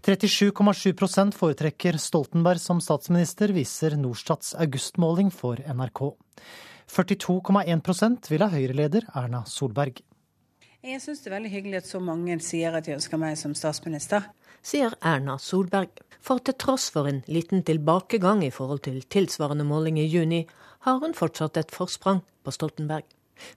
[0.00, 6.06] 37,7% foretrekker Stoltenberg som statsminister, viser Norstats augustmåling for NRK.
[6.92, 10.02] 42,1 vil ha Høyre-leder Erna Solberg.
[10.84, 13.54] Jeg syns det er veldig hyggelig at så mange sier at de ønsker meg som
[13.56, 14.26] statsminister.
[14.60, 16.02] Sier Erna Solberg.
[16.20, 20.42] For til tross for en liten tilbakegang i forhold til tilsvarende måling i juni,
[20.84, 23.08] har hun fortsatt et forsprang på Stoltenberg.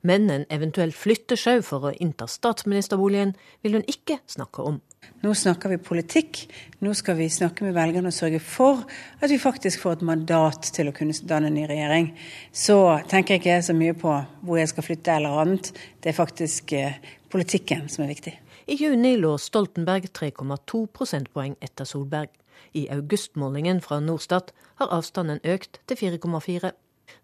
[0.01, 4.81] Men en eventuell flyttesjau for å innta statsministerboligen vil hun ikke snakke om.
[5.23, 6.39] Nå snakker vi politikk.
[6.85, 8.83] Nå skal vi snakke med velgerne og sørge for
[9.19, 12.11] at vi faktisk får et mandat til å kunne danne en ny regjering.
[12.53, 12.77] Så
[13.09, 15.71] tenker jeg ikke så mye på hvor jeg skal flytte eller annet.
[16.01, 16.99] Det er faktisk eh,
[17.33, 18.35] politikken som er viktig.
[18.65, 22.31] I juni lå Stoltenberg 3,2 prosentpoeng etter Solberg.
[22.75, 26.73] I augustmålingen fra Norstat har avstanden økt til 4,4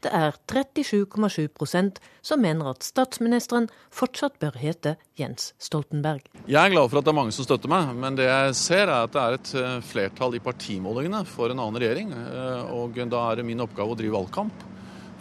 [0.06, 6.26] det er 37,7% som mener at statsministeren fortsatt bør hete Jens Stoltenberg.
[6.48, 8.88] Jeg er glad for at det er mange som støtter meg, men det jeg ser
[8.88, 12.12] er at det er et eh, flertall i partimålingene for en annen regjering.
[12.18, 14.68] Eh, og da er det min oppgave å drive valgkamp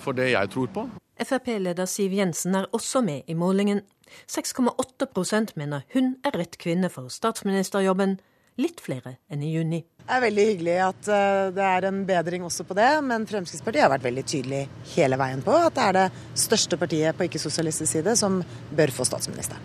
[0.00, 0.88] for det jeg tror på.
[1.20, 3.82] Frp-leder Siv Jensen er også med i målingen.
[4.30, 8.16] 6,8% mener hun er rett kvinne for statsministerjobben,
[8.60, 9.80] litt flere enn i juni.
[10.00, 13.86] Det er veldig hyggelig at eh, det er en bedring også på det, men Fremskrittspartiet
[13.86, 14.62] har vært veldig tydelig
[14.94, 16.06] hele veien på at det er det
[16.46, 18.40] største partiet på ikke-sosialistisk side som
[18.76, 19.62] bør få statsministeren.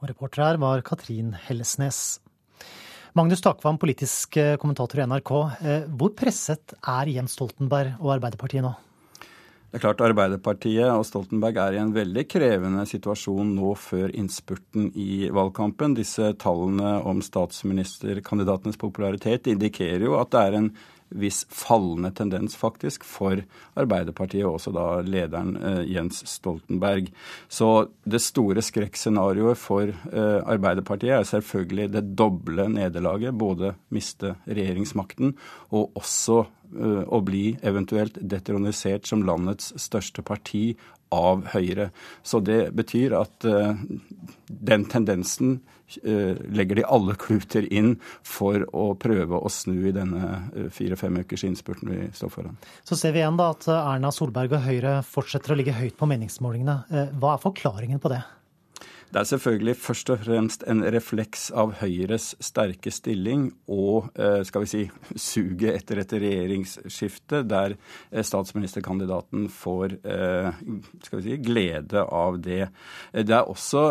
[0.00, 2.18] Og reporter her var Katrin Hellesnes.
[3.16, 5.30] Magnus Takvam, politisk eh, kommentator i NRK.
[5.60, 8.74] Eh, hvor presset er Jens Stoltenberg og Arbeiderpartiet nå?
[9.66, 14.92] Det er klart Arbeiderpartiet og Stoltenberg er i en veldig krevende situasjon nå før innspurten
[14.94, 15.96] i valgkampen.
[15.98, 20.70] Disse tallene om statsministerkandidatenes popularitet indikerer jo at det er en
[21.08, 23.42] viss fallende tendens, faktisk, for
[23.78, 27.10] Arbeiderpartiet og også da lederen eh, Jens Stoltenberg.
[27.48, 33.36] Så det store skrekkscenarioet for eh, Arbeiderpartiet er selvfølgelig det doble nederlaget.
[33.38, 35.36] Både miste regjeringsmakten
[35.70, 40.74] og også å bli eventuelt detronisert som landets største parti
[41.14, 41.90] av Høyre.
[42.22, 43.74] Så det betyr at uh,
[44.46, 45.58] den tendensen
[46.02, 47.94] uh, legger de alle kluter inn
[48.26, 52.58] for å prøve å snu i denne fire-fem ukers innspurten vi står foran.
[52.84, 56.10] Så ser vi igjen da at Erna Solberg og Høyre fortsetter å ligge høyt på
[56.10, 57.12] meningsmålingene.
[57.20, 58.24] Hva er forklaringen på det?
[59.06, 64.64] Det er selvfølgelig først og fremst en refleks av Høyres sterke stilling og eh, skal
[64.64, 64.80] vi si,
[65.28, 70.50] suget etter et regjeringsskifte, der eh, statsministerkandidaten får eh,
[71.06, 72.66] skal vi si, glede av det.
[73.14, 73.84] Det er også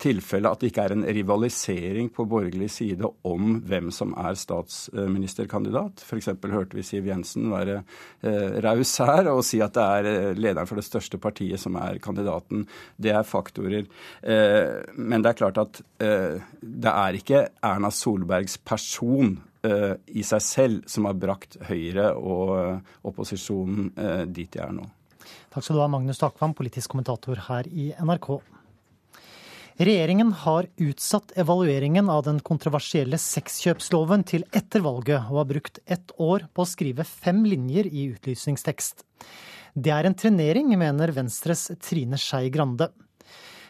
[0.00, 6.06] tilfelle at det ikke er en rivalisering på borgerlig side om hvem som er statsministerkandidat.
[6.06, 6.32] F.eks.
[6.40, 7.82] hørte vi Siv Jensen være
[8.64, 12.64] raus her og si at det er lederen for det største partiet som er kandidaten.
[12.96, 13.84] Det er faktorer.
[14.22, 20.24] Eh, men det er klart at eh, det er ikke Erna Solbergs person eh, i
[20.26, 23.92] seg selv som har brakt Høyre og opposisjonen
[24.32, 24.86] dit de er nå.
[25.52, 28.34] Takk skal du ha, Magnus Takvam, politisk kommentator her i NRK.
[29.76, 36.14] Regjeringen har utsatt evalueringen av den kontroversielle sexkjøpsloven til etter valget, og har brukt ett
[36.16, 39.04] år på å skrive fem linjer i utlysningstekst.
[39.76, 42.88] Det er en trenering, mener Venstres Trine Skei Grande.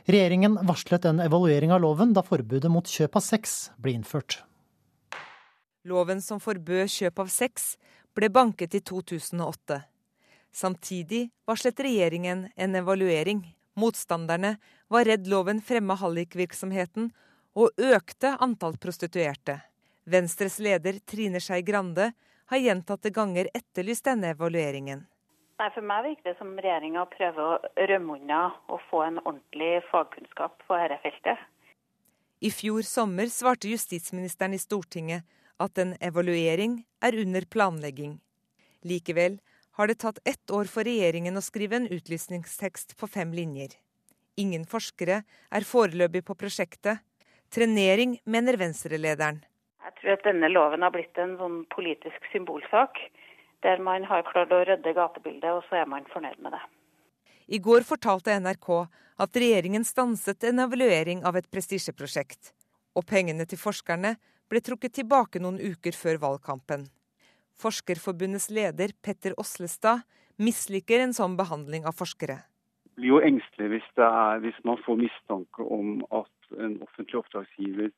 [0.06, 4.36] Regjeringen varslet en evaluering av loven da forbudet mot kjøp av sex ble innført.
[5.82, 7.72] Loven som forbød kjøp av sex,
[8.14, 9.80] ble banket i 2008.
[10.54, 13.42] Samtidig varslet regjeringen en evaluering.
[13.74, 14.54] Motstanderne
[14.88, 17.10] var redd loven fremma hallikvirksomheten
[17.58, 19.58] og økte antall prostituerte.
[20.06, 22.12] Venstres leder Trine Skei Grande
[22.46, 25.02] har gjentatte ganger etterlyst denne evalueringen.
[25.56, 29.80] Nei, For meg virker det som regjeringa prøver å rømme unna og få en ordentlig
[29.88, 31.40] fagkunnskap på dette feltet.
[32.44, 35.24] I fjor sommer svarte justisministeren i Stortinget
[35.62, 38.18] at en evaluering er under planlegging.
[38.84, 39.38] Likevel
[39.80, 43.72] har det tatt ett år for regjeringen å skrive en utlysningstekst på fem linjer.
[44.36, 47.00] Ingen forskere er foreløpig på prosjektet.
[47.48, 49.40] Trenering, mener Venstre-lederen.
[49.86, 53.00] Jeg tror at denne loven har blitt en sånn politisk symbolsak
[53.62, 56.62] der man har klart å rydde gatebildet, og så er man fornøyd med det.
[57.46, 58.70] I går fortalte NRK
[59.22, 62.52] at regjeringen stanset en evaluering av et prestisjeprosjekt.
[62.96, 64.16] Og pengene til forskerne
[64.50, 66.88] ble trukket tilbake noen uker før valgkampen.
[67.56, 70.04] Forskerforbundets leder Petter Oslestad
[70.36, 72.42] misliker en sånn behandling av forskere.
[72.96, 77.92] Jeg blir jo engstelig hvis, er, hvis man får mistanke om at en offentlig oppdragsgiver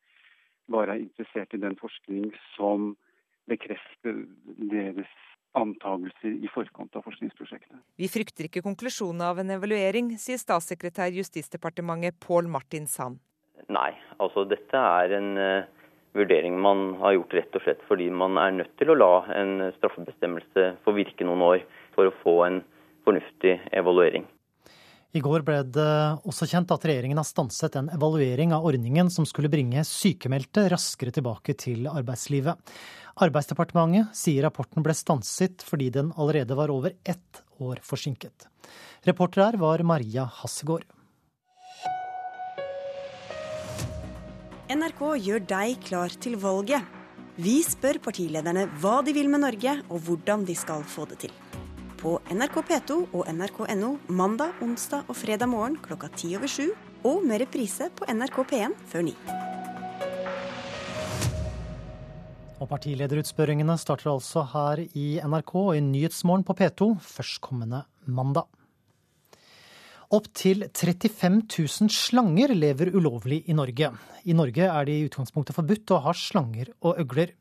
[0.69, 2.93] bare er interessert i den forskning som
[3.49, 4.25] bekrefter
[4.71, 5.13] deres
[5.61, 7.79] antagelser i forkant av forskningsprosjektet.
[7.99, 13.19] Vi frykter ikke konklusjonen av en evaluering, sier statssekretær Justisdepartementet Pål Martin Sand.
[13.69, 13.91] Nei,
[14.23, 15.67] altså dette er en uh,
[16.17, 19.69] vurdering man har gjort rett og slett fordi man er nødt til å la en
[19.77, 21.63] straffebestemmelse få virke noen år
[21.97, 22.63] for å få en
[23.07, 24.27] fornuftig evaluering.
[25.17, 25.93] I går ble det
[26.29, 31.15] også kjent at regjeringen har stanset en evaluering av ordningen som skulle bringe sykemeldte raskere
[31.17, 32.61] tilbake til arbeidslivet.
[33.25, 38.51] Arbeidsdepartementet sier rapporten ble stanset fordi den allerede var over ett år forsinket.
[39.09, 40.85] Reporter her var Maria Hassegård.
[44.69, 46.85] NRK gjør deg klar til valget.
[47.41, 51.33] Vi spør partilederne hva de vil med Norge, og hvordan de skal få det til.
[51.99, 56.69] På NRK P2 og nrk.no mandag, onsdag og fredag morgen klokka ti over sju,
[57.03, 59.15] og med reprise på NRK P1 før ni.
[62.59, 68.47] Og partilederutspørringene starter altså her i NRK og i Nyhetsmorgen på P2 førstkommende mandag.
[70.09, 73.91] Opptil 35 000 slanger lever ulovlig i Norge.
[74.25, 77.35] I Norge er det i utgangspunktet forbudt å ha slanger og øgler.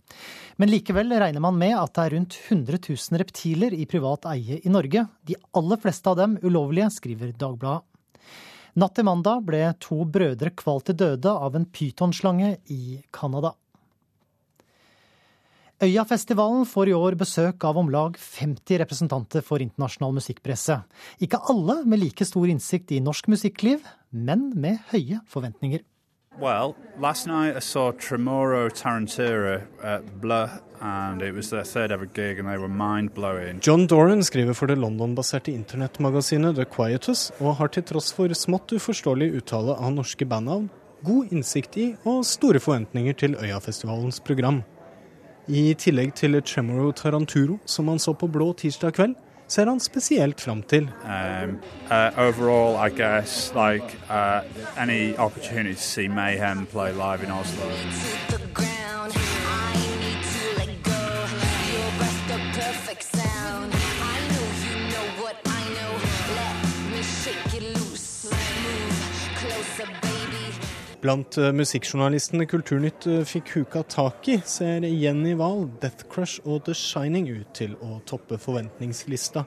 [0.60, 4.60] Men likevel regner man med at det er rundt 100 000 reptiler i privat eie
[4.60, 5.06] i Norge.
[5.24, 7.86] De aller fleste av dem ulovlige, skriver Dagbladet.
[8.78, 13.56] Natt til mandag ble to brødre kvalt til døde av en pytonslange i Canada.
[15.78, 20.80] Øyafestivalen får i år besøk av om lag 50 representanter for internasjonal musikkpresse.
[21.22, 25.84] Ikke alle med like stor innsikt i norsk musikkliv, men med høye forventninger.
[26.42, 30.50] Well, last night I saw Tremoro Tarantira at Blur,
[30.82, 33.60] and it was their third ever gig, and they were mind-blowing.
[33.62, 38.74] John Doran skriver for det London-baserte internettmagasinet The Quietus, og har til tross for smått
[38.74, 40.72] uforståelig uttale av norske bandnavn,
[41.06, 44.64] god innsikt i og store forventninger til Øyafestivalens program.
[45.48, 49.16] I tillegg til Chemoro Taranturo, som han så på Blå tirsdag kveld,
[49.48, 50.90] ser han spesielt fram til.
[51.04, 54.42] Um, uh, overall, I guess, like uh,
[54.78, 58.87] any opportunity to see Mayhem play live in Oslo.
[71.02, 76.66] Blant eh, musikkjournalistene Kulturnytt eh, fikk huka tak i, ser Jenny Wahl, Death Crush og
[76.66, 79.46] The Shining ut til å toppe forventningslista.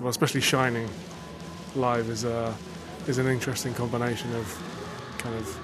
[0.00, 0.88] Well, Shining
[1.74, 2.54] live is a
[3.06, 4.46] is an interesting combination of
[5.18, 5.58] kind of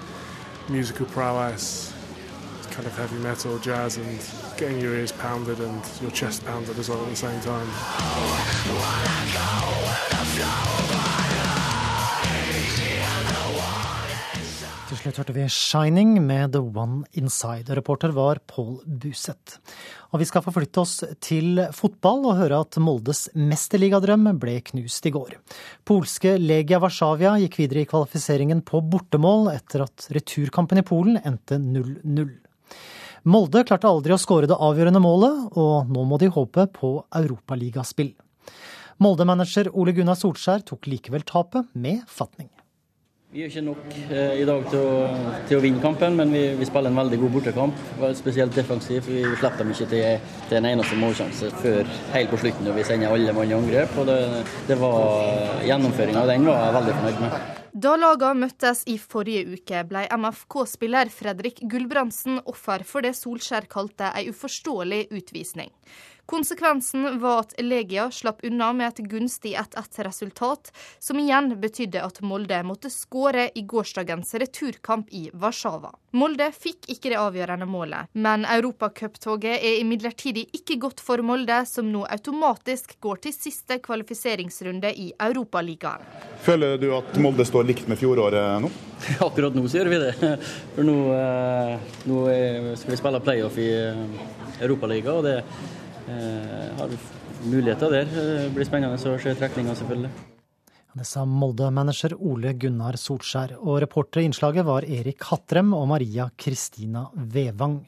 [0.68, 1.92] musical prowess,
[2.70, 4.18] kind of heavy metal, jazz, and
[4.56, 7.68] getting your ears pounded and your chest pounded as well at the same time.
[15.00, 17.72] Slutt hørte vi 'Shining' med The One Inside.
[17.74, 19.56] Reporter var Pål Buseth.
[20.12, 25.12] Og vi skal forflytte oss til fotball og høre at Moldes mesterligadrøm ble knust i
[25.14, 25.38] går.
[25.88, 31.56] Polske Legia Warszawa gikk videre i kvalifiseringen på bortemål etter at returkampen i Polen endte
[31.56, 32.36] 0-0.
[33.24, 38.12] Molde klarte aldri å skåre det avgjørende målet, og nå må de håpe på europaligaspill.
[39.00, 42.50] Molde-manager Ole Gunnar Solskjær tok likevel tapet med fatning.
[43.30, 44.94] Vi gjør ikke nok eh, i dag til å,
[45.46, 47.84] til å, vinne kampen, men vi, vi, spiller en veldig god bortekamp.
[48.18, 49.06] Spesielt defensivt.
[49.06, 52.88] Vi slipper dem ikke til, til en eneste målsjanse før helt på slutten, når vi
[52.88, 53.94] sender alle mann i angrep.
[54.02, 54.18] og det,
[54.66, 57.56] det var Gjennomføringa av den var jeg veldig fornøyd med.
[57.86, 64.10] Da lagene møttes i forrige uke, ble MFK-spiller Fredrik Gulbrandsen offer for det Solskjær kalte
[64.10, 65.70] ei uforståelig utvisning.
[66.30, 70.68] Konsekvensen var at Legia slapp unna med et gunstig 1-1-resultat,
[71.02, 75.90] som igjen betydde at Molde måtte skåre i gårsdagens returkamp i Warszawa.
[76.14, 81.90] Molde fikk ikke det avgjørende målet, men europacuptoget er imidlertid ikke godt for Molde, som
[81.90, 86.06] nå automatisk går til siste kvalifiseringsrunde i Europaligaen.
[86.46, 88.70] Føler du at Molde står likt med fjoråret nå?
[89.26, 90.32] Akkurat nå så gjør vi det.
[90.78, 92.22] For nå, eh, nå
[92.78, 94.02] skal vi spille playoff i eh,
[94.62, 95.42] Europaligaen.
[96.08, 96.96] Eh, har
[97.44, 98.10] muligheter der.
[98.10, 100.10] Det blir spennende å se trekninga, selvfølgelig.
[100.90, 103.54] Det sa Molde-manager Ole Gunnar Solskjær.
[103.60, 107.84] Og reportere i innslaget var Erik Hattrem og Maria Kristina Vevang.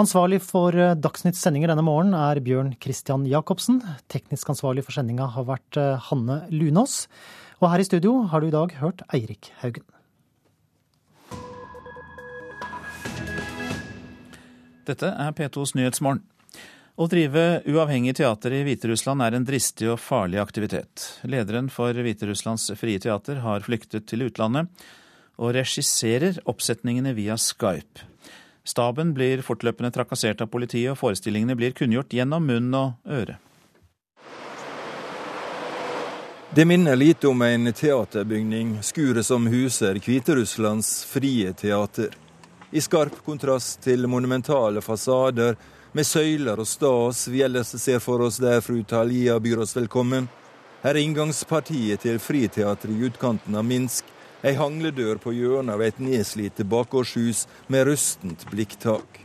[0.00, 3.82] Ansvarlig for eh, Dagsnytts sendinger denne morgenen er Bjørn Christian Jacobsen.
[4.10, 7.04] Teknisk ansvarlig for sendinga har vært eh, Hanne Lunås.
[7.60, 9.84] Og her i studio har du i dag hørt Eirik Haugen.
[14.88, 16.24] Dette er P2s Nyhetsmorgen.
[16.92, 21.06] Å drive uavhengig teater i Hviterussland er en dristig og farlig aktivitet.
[21.24, 24.68] Lederen for Hviterusslands frie teater har flyktet til utlandet
[25.40, 28.04] og regisserer oppsetningene via Skype.
[28.68, 33.40] Staben blir fortløpende trakassert av politiet, og forestillingene blir kunngjort gjennom munn og øre.
[36.52, 42.12] Det minner lite om en teaterbygning, skuret som huser Hviterusslands frie teater.
[42.70, 45.56] I skarp kontrast til monumentale fasader
[45.92, 50.28] med søyler og stas vi ellers ser for oss der fru Thalia byr oss velkommen.
[50.82, 54.04] Her er inngangspartiet til Friteatret i utkanten av Minsk.
[54.42, 59.20] Ei hangledør på hjørnet av et nedslite bakgårdshus med rustent blikktak.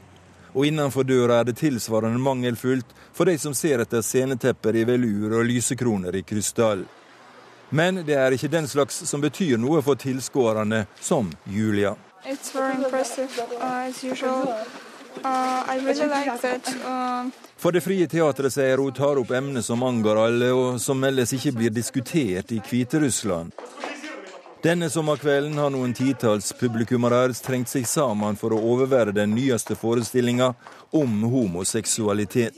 [0.54, 5.40] Og innenfor døra er det tilsvarende mangelfullt for de som ser etter scenetepper i velur
[5.40, 6.84] og lysekroner i krystall.
[7.70, 11.96] Men det er ikke den slags som betyr noe for tilskuerne, som Julia.
[12.26, 14.54] It's very impressive, uh, as usual.
[15.24, 15.66] Uh,
[16.86, 21.04] uh, For Det Frie Teatret sier hun tar opp emner som angår alle, og som
[21.04, 23.52] ellers ikke blir diskutert i Hviterussland.
[24.64, 30.54] Denne sommerkvelden har noen titalls publikummere trengt seg sammen for å overvære den nyeste forestillinga
[30.98, 32.58] om homoseksualitet.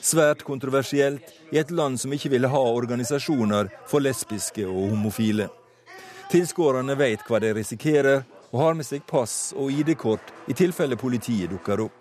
[0.00, 5.48] Svært kontroversielt i et land som ikke vil ha organisasjoner for lesbiske og homofile.
[6.28, 11.50] Tilskuerne vet hva de risikerer, og har med seg pass og ID-kort i tilfelle politiet
[11.52, 11.97] dukker opp.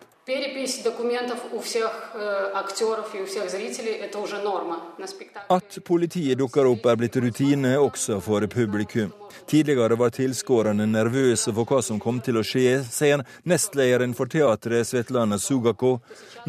[5.47, 9.13] At politiet dukker opp er blitt rutine også for publikum.
[9.47, 14.89] Tidligere var tilskuerne nervøse for hva som kom til å skje, sier nestlederen for teatret
[14.89, 15.93] Svetlana Sugako.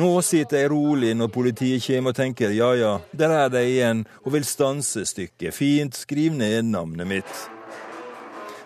[0.02, 4.02] Nå sitter jeg rolig når politiet kommer og tenker ja ja, der er de igjen
[4.24, 5.54] og vil stanse stykket.
[5.54, 7.46] Fint, skriv ned navnet mitt.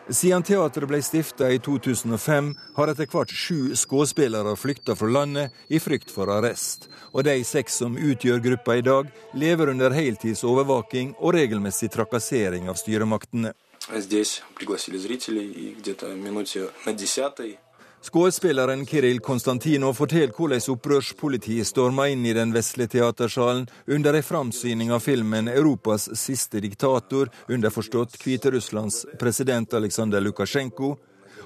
[0.09, 5.81] Siden teatret ble stifta i 2005, har etter hvert sju skuespillere flykta fra landet i
[5.83, 6.87] frykt for arrest.
[7.11, 12.69] Og de seks som utgjør gruppa i dag, lever under heltids overvåking og regelmessig trakassering
[12.71, 13.53] av styremaktene.
[13.95, 17.59] Здесь пригласили зрителей, и где-то минуте на десятой
[18.02, 24.90] Skuespilleren Kiril Konstantino forteller hvordan opprørspolitiet storma inn i den vesle teatersalen under en framsyning
[24.90, 30.96] av filmen 'Europas siste diktator', underforstått Hviterusslands president Aleksandr Lukasjenko.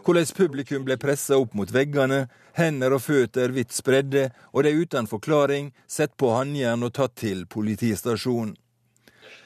[0.01, 2.25] Hvordan publikum ble pressa opp mot veggene,
[2.57, 7.45] hender og føtter vidt spredde, og de uten forklaring sett på håndjern og tatt til
[7.45, 8.57] politistasjonen.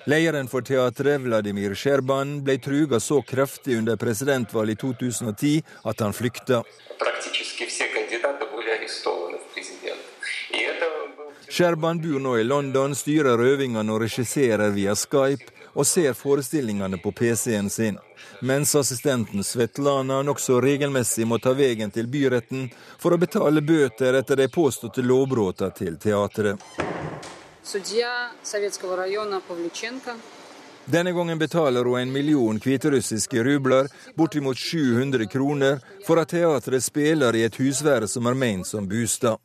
[0.05, 6.12] Lederen for teatret, Vladimir Sherban, ble truga så kraftig under presidentvalget i 2010 at han
[6.12, 6.62] flykta.
[11.48, 17.12] Sherban bor nå i London, styrer øvingene og regisserer via Skype, og ser forestillingene på
[17.12, 17.98] PC-en sin.
[18.40, 24.40] Mens assistenten Svetlana nokså regelmessig må ta veien til byretten for å betale bøter etter
[24.40, 27.09] de påståtte lovbruddene til teatret.
[30.84, 37.36] Denne gangen betaler hun en million hviterussiske rubler, bortimot 700 kroner, for at teatret spiller
[37.36, 39.38] i et husvære som er ment som bostad.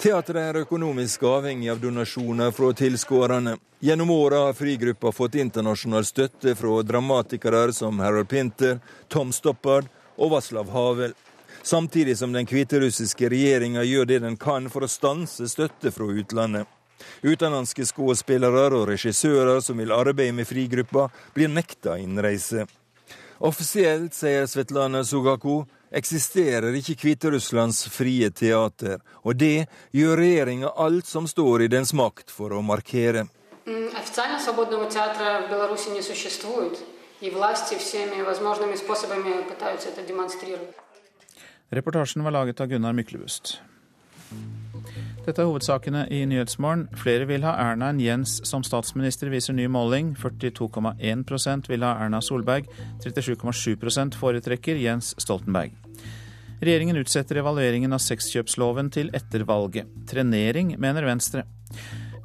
[0.00, 3.56] Teatret er økonomisk avhengig av donasjoner fra tilskuerne.
[3.84, 10.32] Gjennom åra har Frigruppa fått internasjonal støtte fra dramatikere som Harold Pinter, Tom Stoppard og
[10.34, 11.14] Vaslav Havel.
[11.62, 16.66] Samtidig som den hviterussiske regjeringa gjør det den kan for å stanse støtte fra utlandet.
[17.24, 22.66] Utenlandske skuespillere og regissører som vil arbeide med Frigruppa, blir nekta innreise.
[23.44, 25.64] Offisielt, sier Svetlana Sugako,
[25.94, 32.30] eksisterer ikke Hviterusslands frie teater, og det gjør regjeringa alt som står i dens makt
[32.34, 33.26] for å markere.
[41.74, 43.56] Reportasjen var laget av Gunnar Myklebust.
[45.24, 46.82] Dette er hovedsakene i Nyhetsmorgen.
[47.00, 50.10] Flere vil ha Erna enn Jens som statsminister, viser ny måling.
[50.20, 52.68] 42,1% vil ha Erna Solberg.
[53.00, 55.72] 37,7% foretrekker Jens Stoltenberg.
[56.60, 59.88] Regjeringen utsetter evalueringen av sexkjøpsloven til etter valget.
[60.12, 61.46] Trenering, mener Venstre.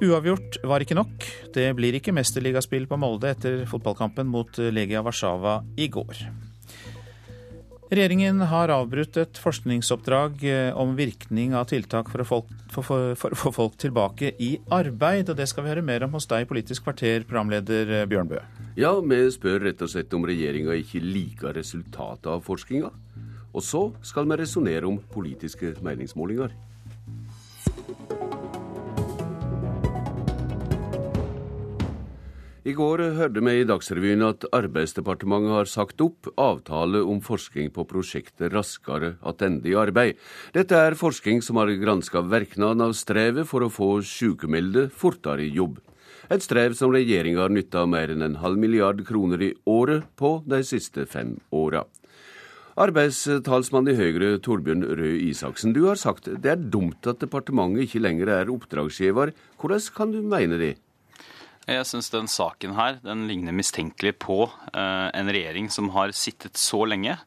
[0.04, 1.24] Uavgjort var ikke nok.
[1.56, 6.24] Det blir ikke mesterligaspill på Molde etter fotballkampen mot Legia Warszawa i går.
[7.90, 14.30] Regjeringen har avbrutt et forskningsoppdrag eh, om virkning av tiltak for å, få folk tilbake
[14.38, 15.32] i arbeid.
[15.32, 18.12] og Det skal vi høre mer om hos deg, Politisk kvarter, programleder Bjørnbø.
[18.14, 18.70] Bjørn Bø.
[18.78, 22.92] Ja, vi spør rett og slett om regjeringa ikke liker resultatet av forskninga.
[23.50, 26.54] Og så skal vi resonnere om politiske meningsmålinger.
[32.70, 37.82] I går hørte vi i Dagsrevyen at Arbeidsdepartementet har sagt opp avtale om forskning på
[37.88, 40.18] prosjektet Raskere attende i arbeid.
[40.54, 45.54] Dette er forskning som har granska virknadene av strevet for å få sykmeldte fortere i
[45.56, 45.80] jobb.
[46.30, 50.36] Et strev som regjeringa har nytta mer enn en halv milliard kroner i året på
[50.46, 51.82] de siste fem åra.
[52.78, 58.04] Arbeidstalsmann i Høyre, Torbjørn Røe Isaksen, du har sagt det er dumt at departementet ikke
[58.04, 59.34] lenger er oppdragsgiver.
[59.58, 60.76] Hvordan kan du mene det?
[61.68, 64.42] Jeg syns den saken her den ligner mistenkelig på
[64.72, 67.18] eh, en regjering som har sittet så lenge,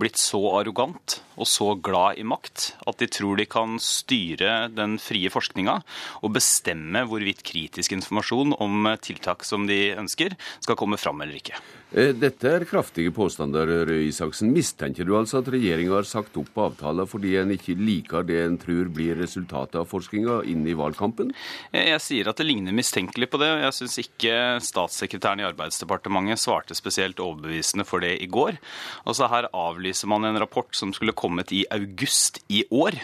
[0.00, 4.98] blitt så arrogant og så glad i makt at de tror de kan styre den
[5.02, 5.78] frie forskninga
[6.22, 11.58] og bestemme hvorvidt kritisk informasjon om tiltak som de ønsker, skal komme fram eller ikke.
[11.94, 14.50] Eh, dette er kraftige påstander, Røe Isaksen.
[14.54, 18.58] Mistenker du altså at regjeringa har sagt opp avtalen fordi en ikke liker det en
[18.58, 21.30] tror blir resultatet av forskninga inn i valgkampen?
[21.74, 23.50] Jeg sier at det ligner mistenkelig på det.
[23.62, 24.34] Jeg syns ikke
[24.64, 28.58] statssekretæren i Arbeidsdepartementet svarte spesielt overbevisende for det i går.
[29.06, 29.48] Altså Her
[29.84, 32.96] avlyser man en rapport som skulle kommet i august i år.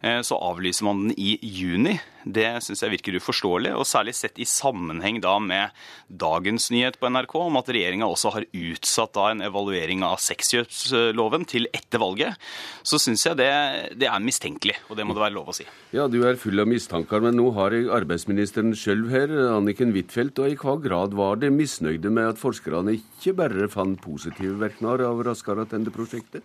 [0.00, 1.98] Eh, så avlyser man den i juni.
[2.24, 5.76] Det syns jeg virker uforståelig, og særlig sett i sammenheng da med
[6.08, 11.46] dagens nyhet på NRK om at regjeringa også har utsatt da en evaluering av sexkjøpsloven
[11.48, 12.36] til etter valget,
[12.84, 13.50] så syns jeg det,
[13.96, 15.66] det, er mistenkelig, og det må det være lov å si.
[15.96, 20.44] Ja, du er full av mistanker, men nå har jeg arbeidsministeren sjøl her, Anniken Huitfeldt,
[20.44, 25.08] og i hva grad var det misnøyde med at forskerne ikke bare fant positive virkninger
[25.08, 26.44] av Raskere attende-prosjektet?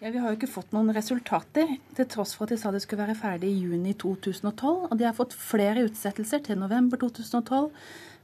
[0.00, 2.80] Ja, Vi har jo ikke fått noen resultater, til tross for at de sa det
[2.80, 4.86] skulle være ferdig i juni 2012.
[4.88, 7.66] Og de har fått flere utsettelser til november 2012,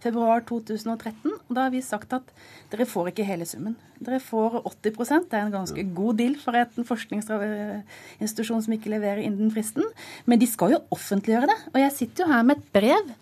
[0.01, 1.35] februar 2013.
[1.35, 2.33] Og da har vi sagt at
[2.73, 3.77] dere får ikke hele summen.
[4.01, 9.21] Dere får 80% Det er en ganske god deal for en forskningsinstitusjon som ikke leverer
[9.29, 9.85] innen fristen.
[10.25, 11.61] Men de skal jo offentliggjøre det.
[11.75, 13.13] Og jeg sitter jo her med et brev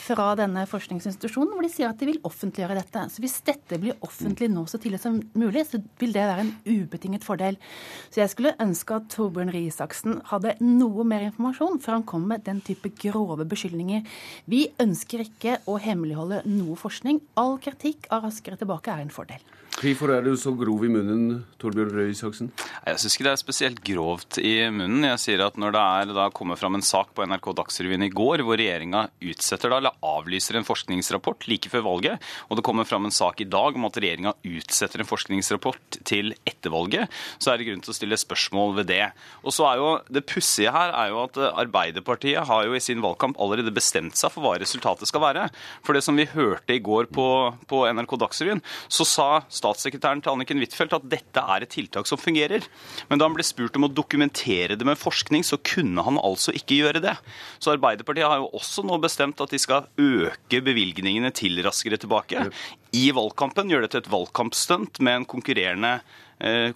[0.00, 3.04] fra denne forskningsinstitusjonen, hvor de sier at de vil offentliggjøre dette.
[3.12, 6.54] Så Hvis dette blir offentlig nå så tidlig som mulig, så vil det være en
[6.66, 7.58] ubetinget fordel.
[8.10, 12.26] Så jeg skulle ønske at Torbjørn Røe Isaksen hadde noe mer informasjon før han kom
[12.30, 14.06] med den type grove beskyldninger.
[14.50, 17.22] Vi ønsker ikke å hemmeligholde noe forskning.
[17.40, 19.55] All kritikk av Raskere tilbake er en fordel.
[19.76, 22.46] Hvorfor er du så grov i munnen, Torbjørn Røe Isaksen?
[22.86, 25.04] Jeg syns ikke det er spesielt grovt i munnen.
[25.04, 28.08] Jeg sier at når det er da kommer fram en sak på NRK Dagsrevyen i
[28.08, 32.88] går hvor regjeringa utsetter da, eller avlyser en forskningsrapport like før valget, og det kommer
[32.88, 37.52] fram en sak i dag om at regjeringa utsetter en forskningsrapport til etter valget, så
[37.52, 39.10] er det grunn til å stille spørsmål ved det.
[39.44, 43.04] Og så er jo Det pussige her er jo at Arbeiderpartiet har jo i sin
[43.04, 45.50] valgkamp allerede bestemt seg for hva resultatet skal være.
[45.84, 47.28] For det som vi hørte i går på,
[47.68, 49.30] på NRK Dagsrevyen, så sa
[49.66, 52.66] statssekretæren til Anniken Huitfeldt at dette er et tiltak som fungerer.
[53.10, 56.54] Men da han ble spurt om å dokumentere det med forskning, så kunne han altså
[56.56, 57.16] ikke gjøre det.
[57.58, 62.46] Så Arbeiderpartiet har jo også nå bestemt at de skal øke bevilgningene til Raskere tilbake.
[62.96, 65.98] I valgkampen gjør det til et valgkampstunt med en konkurrerende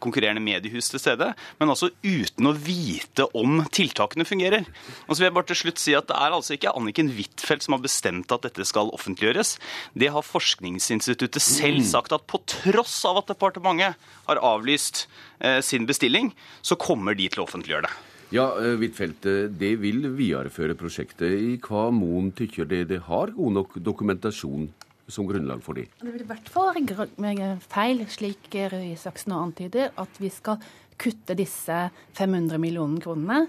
[0.01, 4.65] konkurrerende mediehus til stede, men altså uten å vite om tiltakene fungerer.
[5.07, 7.63] Og så vil jeg bare til slutt si at Det er altså ikke Anniken Huitfeldt
[7.67, 9.59] som har bestemt at dette skal offentliggjøres.
[9.95, 11.85] Det har Forskningsinstituttet selv Mm.
[11.91, 13.95] sagt, at på tross av at departementet
[14.27, 15.07] har avlyst
[15.41, 16.33] eh, sin bestilling,
[16.63, 17.93] så kommer de til å offentliggjøre det.
[18.33, 21.33] Ja, eh, Huitfeldt, eh, det vil videreføre prosjektet.
[21.33, 24.69] I hva mon tykker det det har god nok dokumentasjon
[25.15, 25.87] som grunnlag for de.
[26.01, 26.75] Det vil i hvert fall
[27.21, 30.61] være feil, slik Røe Isaksen nå antyder, at vi skal
[31.01, 31.77] kutte disse
[32.19, 33.45] 500 millioner kronene.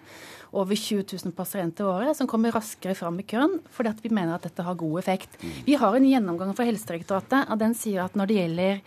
[0.51, 4.11] Over 20 000 pasienter i året som kommer raskere fram i køen, fordi at vi
[4.11, 5.37] mener at dette har god effekt.
[5.67, 8.81] Vi har en gjennomgang fra Helsedirektoratet, og den sier at når det gjelder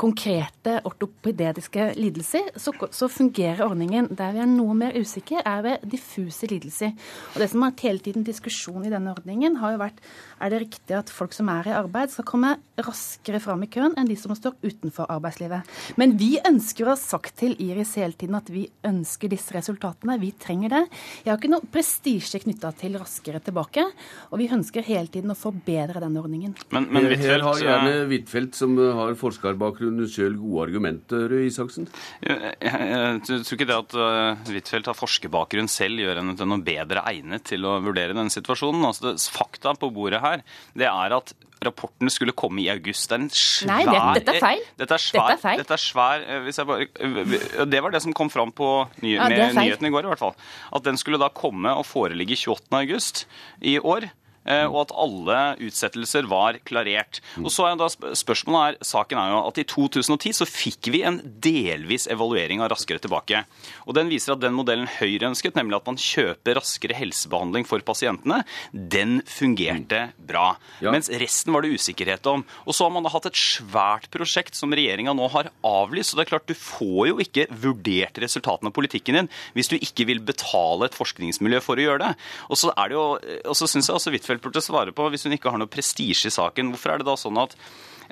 [0.00, 4.08] konkrete ortopediske lidelser, så, så fungerer ordningen.
[4.16, 6.94] Der vi er noe mer usikre, er ved diffuse lidelser.
[7.34, 10.00] Og Det som har vært hele tiden diskusjon i denne ordningen, har jo vært
[10.40, 13.92] er det riktig at folk som er i arbeid, skal komme raskere fram i køen
[14.00, 15.68] enn de som står utenfor arbeidslivet.
[16.00, 20.16] Men vi ønsker å ha sagt til Iris hele tiden at vi ønsker disse resultatene.
[20.22, 20.82] Vi trenger det.
[21.26, 23.84] Jeg har ikke noe prestisje knytta til Raskere tilbake,
[24.30, 26.56] og vi ønsker hele tiden å forbedre denne ordningen.
[26.72, 31.88] Men, men Her har gjerne Huitfeldt, som har forskerbakgrunn, sjøl gode argumenter, Røe Isaksen?
[32.24, 36.50] Jeg, jeg, jeg tror ikke det at uh, Huitfeldt har forskerbakgrunn selv gjør henne til
[36.50, 38.84] noe bedre egnet til å vurdere denne situasjonen.
[38.88, 40.42] Altså, det, fakta på bordet her,
[40.78, 43.10] det er at rapporten skulle komme i august.
[43.10, 44.62] Det er en svær Nei, det- dette er feil.
[44.80, 45.58] Dette er svær, Dette er feil.
[45.60, 48.68] Dette er svær eh, hvis jeg bare, eh, Det var det som kom fram på
[49.02, 50.34] ny, Ja, nyhetene i går, i hvert fall.
[50.72, 52.72] At den skulle da komme og foreligge 28.
[52.80, 53.26] august
[53.60, 54.08] i år.
[54.44, 57.20] Eh, Og at alle utsettelser var klarert.
[57.40, 61.02] Og så er da spørsmålet er, Saken er jo at i 2010 så fikk vi
[61.06, 63.44] en delvis evaluering av Raskere tilbake.
[63.86, 67.82] Og Den viser at den modellen Høyre ønsket, nemlig at man kjøper raskere helsebehandling for
[67.84, 70.54] pasientene, den fungerte bra.
[70.82, 72.44] Mens resten var det usikkerhet om.
[72.66, 76.14] Og så har man da hatt et svært prosjekt som regjeringa nå har avlyst.
[76.14, 79.76] og det er klart, du får jo ikke vurdert resultatene av politikken din hvis du
[79.78, 82.12] ikke vil betale et forskningsmiljø for å gjøre det.
[82.48, 83.06] Og så er det jo,
[83.50, 86.30] og så synes jeg også Huitfeldt burde svare på, hvis hun ikke har noe prestisje
[86.30, 87.56] i saken, hvorfor er det da sånn at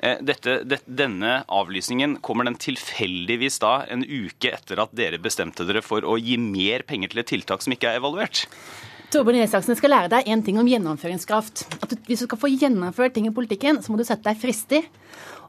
[0.03, 5.67] eh, dette, det, denne avlysningen kommer den tilfeldigvis da en uke etter at dere bestemte
[5.67, 8.45] dere for å gi mer penger til et tiltak som ikke er evaluert?
[9.09, 11.63] Torbjørn Isaksen skal lære deg en ting om gjennomføringskraft.
[11.79, 14.37] At du, hvis du skal få gjennomført ting i politikken, så må du sette deg
[14.37, 14.85] frister.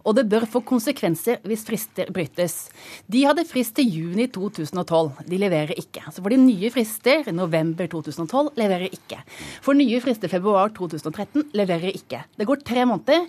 [0.05, 2.71] Og det bør få konsekvenser hvis frister brytes.
[3.11, 5.25] De hadde frist til juni 2012.
[5.29, 6.05] De leverer ikke.
[6.09, 8.53] Så får de nye frister november 2012.
[8.61, 9.21] Leverer ikke.
[9.65, 11.51] For nye frister februar 2013.
[11.57, 12.25] Leverer ikke.
[12.39, 13.29] Det går tre måneder,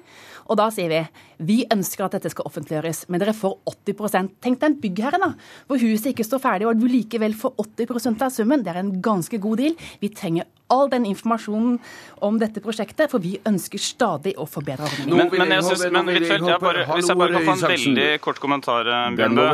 [0.52, 1.02] og da sier vi
[1.41, 5.32] vi ønsker at dette skal offentliggjøres, men dere får 80 Tenk deg en byggherre, da,
[5.70, 8.66] hvor huset ikke står ferdig, og du likevel får 80% av summen.
[8.66, 9.78] Det er en ganske god deal.
[10.02, 11.80] Vi trenger all den informasjonen
[12.24, 15.18] om dette prosjektet, for vi ønsker stadig å forbedre ordningen.
[15.18, 18.08] Men, men, jeg synes, men Huitfeldt, jeg bare, hvis jeg bare kan få en veldig
[18.24, 19.47] kort kommentar, eh, Bjørnbø.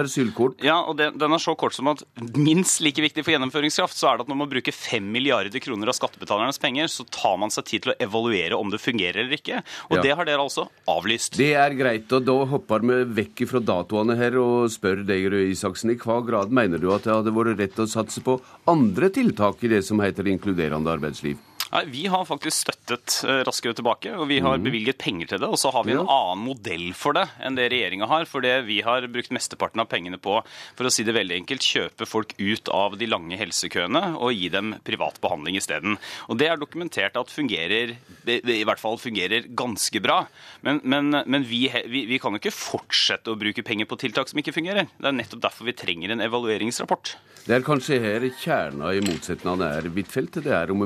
[0.66, 2.04] Ja, og den, den er så kort som at
[2.36, 5.90] minst like viktig for gjennomføringskraft, så er det at når man bruker 5 milliarder kroner
[5.90, 9.40] av skattebetalernes penger, så tar man seg tid til å evaluere om det fungerer eller
[9.40, 9.64] ikke.
[9.90, 11.38] Og det har dere altså avlyst.
[11.38, 15.52] Det er greit, og da hopper vi vekk fra datoene her og spør deg, Røe
[15.52, 18.40] Isaksen, i hva grad mener du at det hadde vært rett å satse på
[18.72, 21.38] andre tiltak i det som heter inkluderende arbeidsliv?
[21.68, 24.64] Nei, Vi har faktisk støttet eh, Raskere tilbake, og vi har Mhm.
[24.64, 25.50] bevilget penger til det.
[25.50, 28.24] Og så har vi en annen modell for det enn det regjeringa har.
[28.26, 30.42] For det vi har brukt mesteparten av pengene på,
[30.78, 34.48] for å si det veldig enkelt, kjøpe folk ut av de lange helsekøene og gi
[34.50, 35.98] dem privat behandling isteden.
[36.30, 37.98] Og det er dokumentert at fungerer,
[38.28, 40.28] i hvert fall fungerer ganske bra.
[40.64, 44.30] Men, men, men vi, vi, vi kan jo ikke fortsette å bruke penger på tiltak
[44.32, 44.88] som ikke fungerer.
[44.98, 47.18] Det er nettopp derfor vi trenger en evalueringsrapport.
[47.48, 50.42] Det er kanskje her kjerna i motsetningene er, Huitfeldt.
[50.44, 50.82] Det er om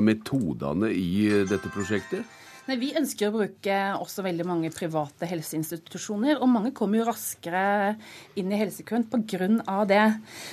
[0.74, 2.24] metodene i eh, dette prosjektet.
[2.62, 7.96] Nei, Vi ønsker å bruke også veldig mange private helseinstitusjoner, og mange kommer jo raskere
[8.38, 9.48] inn i helsekøen pga.
[9.90, 10.04] det.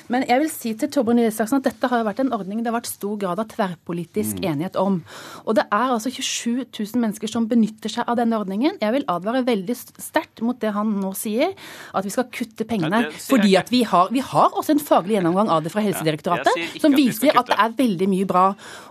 [0.09, 2.79] Men jeg vil si til Torbjørn Isaksen at dette har vært en ordning det har
[2.79, 4.47] vært stor grad av tverrpolitisk mm.
[4.49, 5.03] enighet om.
[5.45, 8.81] Og det er altså 27 000 mennesker som benytter seg av denne ordningen.
[8.81, 11.53] Jeg vil advare veldig sterkt mot det han nå sier,
[11.93, 13.11] at vi skal kutte pengene.
[13.21, 16.81] fordi at vi har, vi har også en faglig gjennomgang av det fra Helsedirektoratet, ja,
[16.81, 18.47] som viser at det er veldig mye bra.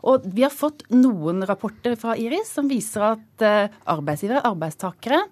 [0.07, 5.23] Og vi har fått noen rapporter fra Iris som viser at eh, arbeidsgivere, arbeidstakere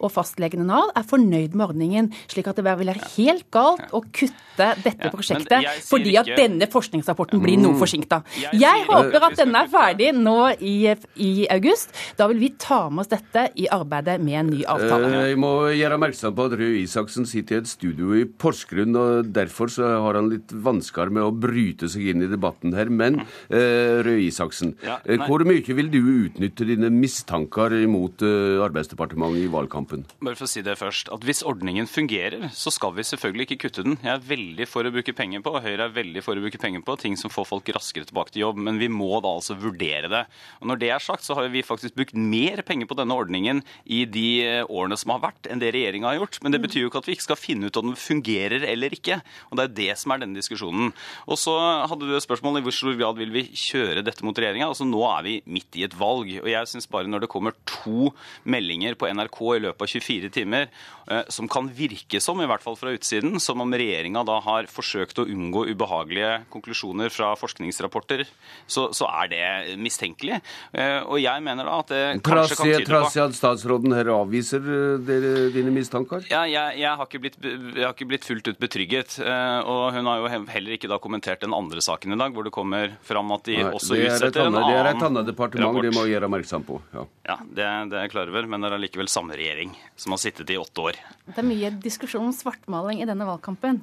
[0.00, 2.10] og fastlegene Nav er fornøyd med ordningen.
[2.30, 6.66] Slik at det vil være helt galt å kutte dette ja, prosjektet fordi at denne
[6.70, 7.80] forskningsrapporten blir noe mm.
[7.80, 8.20] forsinka.
[8.40, 10.74] Jeg, jeg håper at denne er ferdig nå i,
[11.16, 11.94] i, august.
[12.18, 15.08] Da vil vi ta med oss dette i arbeidet med en ny avtale.
[15.08, 18.96] Eh, jeg må gjøre oppmerksom på at Røe Isaksen sitter i et studio i Porsgrunn,
[19.00, 22.92] og derfor så har han litt vansker med å bryte seg inn i debatten her.
[22.92, 29.44] Men uh, Røe Isaksen, ja, hvor mye vil du utnytte dine mistanker imot uh, Arbeidsdepartementet
[29.44, 30.04] i valgkampen?
[30.24, 33.66] Bare for å si det først, at Hvis ordningen fungerer, så skal vi selvfølgelig ikke
[33.66, 33.98] kutte den.
[34.00, 36.60] Jeg er veldig for å bruke penger på, og Høyre er veldig for å bruke
[36.60, 38.60] penger på ting som får folk raskere tilbake til jobb.
[38.64, 40.22] Men vi må da altså vurdere det.
[40.60, 43.62] Og Når det er sagt, så har vi faktisk brukt mer penger på denne ordningen
[43.84, 46.40] i de eh, årene som har vært, enn det regjeringa har gjort.
[46.42, 48.96] Men det betyr jo ikke at vi ikke skal finne ut om den fungerer eller
[48.96, 49.20] ikke.
[49.50, 50.94] Og Det er det som er denne diskusjonen.
[51.28, 51.54] Og så
[51.90, 54.70] hadde du et spørsmål i hvor stor grad vil vi kjøre dette mot regjeringa.
[54.70, 56.32] Altså, nå er vi midt i et valg.
[56.40, 58.10] Og jeg synes bare når det kommer to
[58.48, 60.68] meldinger på NRK i løpet av 24 timer,
[61.10, 64.68] eh, som kan virke som, i hvert fall fra utsiden, som om regjeringa da har
[64.70, 68.26] forsøkt å unngå ubehagelige konklusjoner fra forskningsrapporter,
[68.66, 70.40] så, så er det mistenkelig.
[70.72, 73.94] Eh, og jeg mener da at det kanskje kan tyde på Trass i at statsråden
[73.96, 76.26] her avviser eh, dere, dine mistanker?
[76.30, 79.16] Ja, jeg, jeg, har blitt, jeg, har ikke blitt, fullt ut betrygget.
[79.20, 82.52] Og hun har jo heller ikke da kommentert den andre saken i dag, hvor det
[82.54, 84.70] kommer fram at de Nei, også utsetter en annen rapport.
[84.70, 86.78] Det er et annet departement de må gjøre oppmerksom på.
[86.94, 90.14] Ja, ja det, det, er jeg klar over, men det er allikevel samme regjering som
[90.14, 90.98] har sittet i åtte år.
[91.28, 93.82] Det er mye diskusjon om svartmaling i denne valgkampen.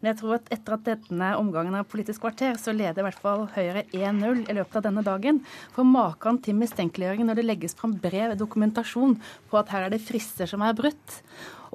[0.00, 3.20] Men jeg tror at etter at denne omgangen av Politisk kvarter, så leder i hvert
[3.22, 5.40] fall Høyre 1-0 i løpet av denne dagen.
[5.76, 9.16] For maken til mistenkeliggjøring når det legges fram brev, dokumentasjon
[9.50, 11.20] på at her er det frister som er brutt,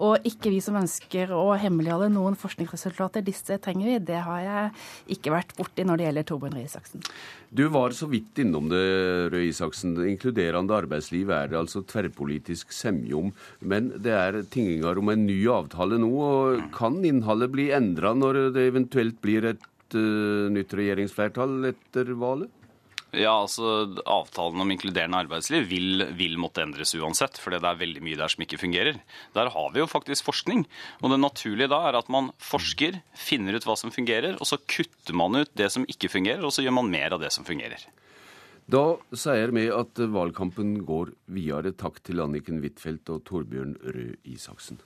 [0.02, 3.24] og ikke vi som ønsker å hemmeligholde noen forskningsresultater.
[3.26, 3.98] Disse trenger vi.
[4.12, 7.06] Det har jeg ikke vært borti når det gjelder Torbjørn Røe Isaksen.
[7.52, 8.82] Du var så vidt innom det,
[9.34, 9.94] Røe Isaksen.
[10.10, 13.34] Inkluderende arbeidsliv er det altså tverrpolitisk semje om.
[13.62, 16.14] Men det er tinginger om en ny avtale nå.
[16.22, 22.50] og Kan innholdet bli endra når det eventuelt blir et uh, nytt regjeringsflertall etter valget?
[23.12, 28.04] Ja, altså Avtalen om inkluderende arbeidsliv vil, vil, måtte endres uansett, For det er veldig
[28.06, 29.02] mye der som ikke fungerer.
[29.36, 30.64] Der har vi jo faktisk forskning.
[31.04, 34.62] Og det naturlige da er at man forsker, finner ut hva som fungerer, og så
[34.64, 37.48] kutter man ut det som ikke fungerer, og så gjør man mer av det som
[37.48, 37.84] fungerer.
[38.72, 41.76] Da sier vi at valgkampen går videre.
[41.76, 44.80] Takk til Anniken Huitfeldt og Torbjørn Røe Isaksen.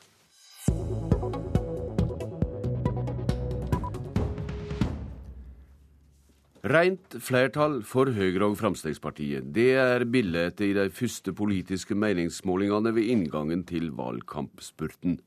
[6.66, 9.52] Rent flertall for Høyre og Fremskrittspartiet.
[9.54, 15.20] Det er bildet i de første politiske meningsmålingene ved inngangen til valgkampspurten.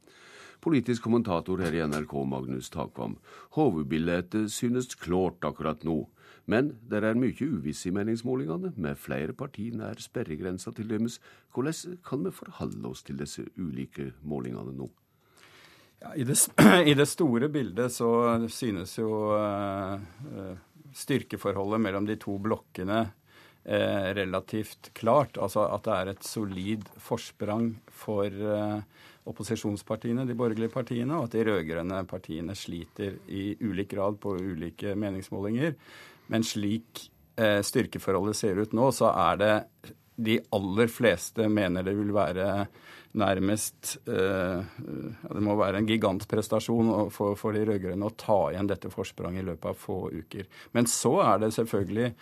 [0.58, 3.20] Politisk kommentator her i NRK, Magnus Takvam.
[3.54, 6.08] Hovedbildet synes klart akkurat nå.
[6.50, 11.20] Men det er mye uviss i meningsmålingene, med flere partier nær sperregrensa til dømes.
[11.54, 14.90] Hvordan kan vi forholde oss til disse ulike målingene nå?
[16.02, 16.36] Ja, i, det,
[16.90, 18.10] i, det, store bildet så
[18.50, 19.98] synes jo uh,
[20.30, 20.56] uh,
[20.94, 23.00] styrkeforholdet mellom de to blokkene
[23.64, 25.38] eh, relativt klart.
[25.40, 28.80] Altså at det er et solid forsprang for eh,
[29.28, 34.94] opposisjonspartiene, de borgerlige partiene, og at de rød-grønne partiene sliter i ulik grad på ulike
[34.96, 35.74] meningsmålinger.
[36.32, 39.54] Men slik eh, styrkeforholdet ser ut nå, så er det
[40.18, 42.66] de aller fleste mener det vil være
[43.16, 44.60] nærmest eh,
[45.30, 49.48] Det må være en gigantprestasjon for, for de rød-grønne å ta igjen dette forspranget i
[49.48, 50.48] løpet av få uker.
[50.76, 52.12] Men så er det selvfølgelig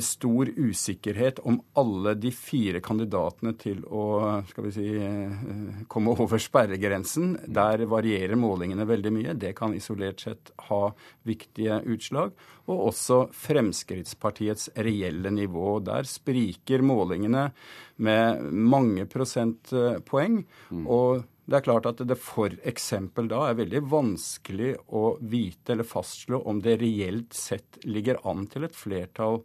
[0.00, 6.38] stor usikkerhet om alle de fire kandidatene til å skal vi si, eh, komme over
[6.38, 7.36] sperregrensen.
[7.46, 9.38] Der varierer målingene veldig mye.
[9.38, 10.92] Det kan isolert sett ha
[11.24, 12.32] viktige utslag.
[12.68, 15.82] Og også Fremskrittspartiets reelle nivå.
[15.84, 17.52] Der spriker målingene
[17.98, 20.44] med mange prosentpoeng.
[20.70, 20.86] Mm.
[20.86, 22.84] og det er klart at det f.eks.
[23.26, 28.68] da er veldig vanskelig å vite eller fastslå om det reelt sett ligger an til
[28.68, 29.40] et flertall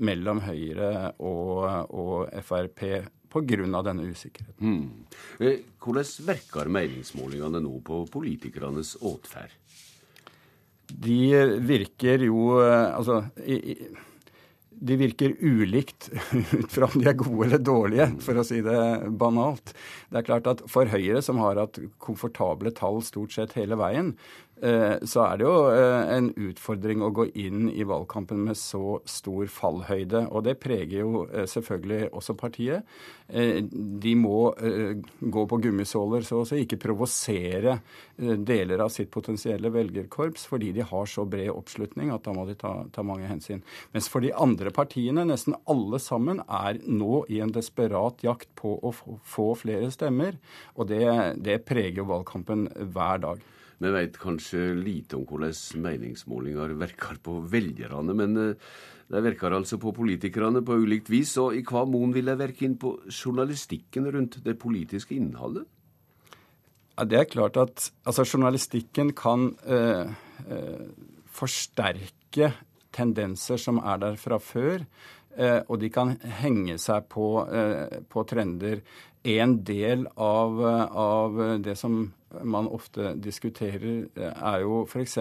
[0.00, 2.80] mellom Høyre og, og Frp
[3.32, 3.82] pga.
[3.84, 4.64] denne usikkerheten.
[4.64, 5.04] Mm.
[5.44, 9.52] Eh, hvordan virker meningsmålingene nå på politikernes atferd?
[10.92, 11.20] De
[11.64, 13.76] virker jo Altså i, i,
[14.82, 16.10] de virker ulikt
[16.58, 18.78] ut fra om de er gode eller dårlige, for å si det
[19.20, 19.74] banalt.
[20.10, 24.14] Det er klart at For Høyre, som har hatt komfortable tall stort sett hele veien,
[25.02, 29.48] så er det jo eh, en utfordring å gå inn i valgkampen med så stor
[29.50, 30.28] fallhøyde.
[30.30, 32.94] Og det preger jo eh, selvfølgelig også partiet.
[33.32, 37.78] De må gå på gummisåler, så å ikke provosere
[38.18, 42.58] deler av sitt potensielle velgerkorps fordi de har så bred oppslutning at da må de
[42.60, 43.62] ta, ta mange hensyn.
[43.94, 48.74] Mens for de andre partiene, nesten alle sammen, er nå i en desperat jakt på
[48.84, 50.36] å få flere stemmer.
[50.76, 51.06] Og det,
[51.40, 53.48] det preger jo valgkampen hver dag.
[53.82, 58.72] Vi vet kanskje lite om hvordan meningsmålinger virker på velgerne, men eh,
[59.12, 61.34] de virker altså på politikerne på ulikt vis.
[61.42, 65.66] Og i hva mon vil de virke inn på journalistikken rundt det politiske innholdet?
[66.96, 70.12] Ja, det er klart at altså, journalistikken kan eh,
[71.32, 72.52] forsterke
[72.92, 74.84] tendenser som er der fra før.
[75.36, 78.82] Eh, og de kan henge seg på, eh, på trender.
[79.24, 82.12] En del av, av, det som
[82.42, 85.18] man ofte diskuterer, er jo f.eks.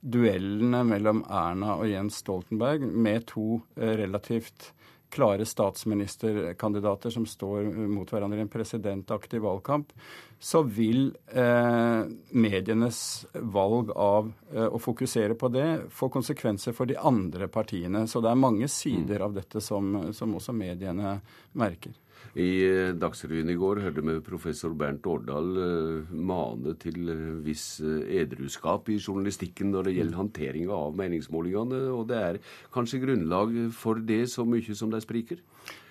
[0.00, 4.72] duellene mellom Erna og Jens Stoltenberg med to eh, relativt
[5.10, 9.92] klare statsministerkandidater som står mot hverandre i en presidentaktig valgkamp,
[10.38, 13.00] så vil eh, medienes
[13.32, 18.04] valg av eh, å fokusere på det få konsekvenser for de andre partiene.
[18.06, 21.18] Så det er mange sider av dette som, som også mediene
[21.58, 21.96] merker.
[22.38, 27.80] I eh, Dagsrevyen i går hørte vi professor Bernt Årdal eh, mane til eh, viss
[27.82, 32.40] edruskap i journalistikken når det gjelder håndteringa av meningsmålingene, og det er
[32.74, 35.40] kanskje grunnlag for det så mye som de spriker?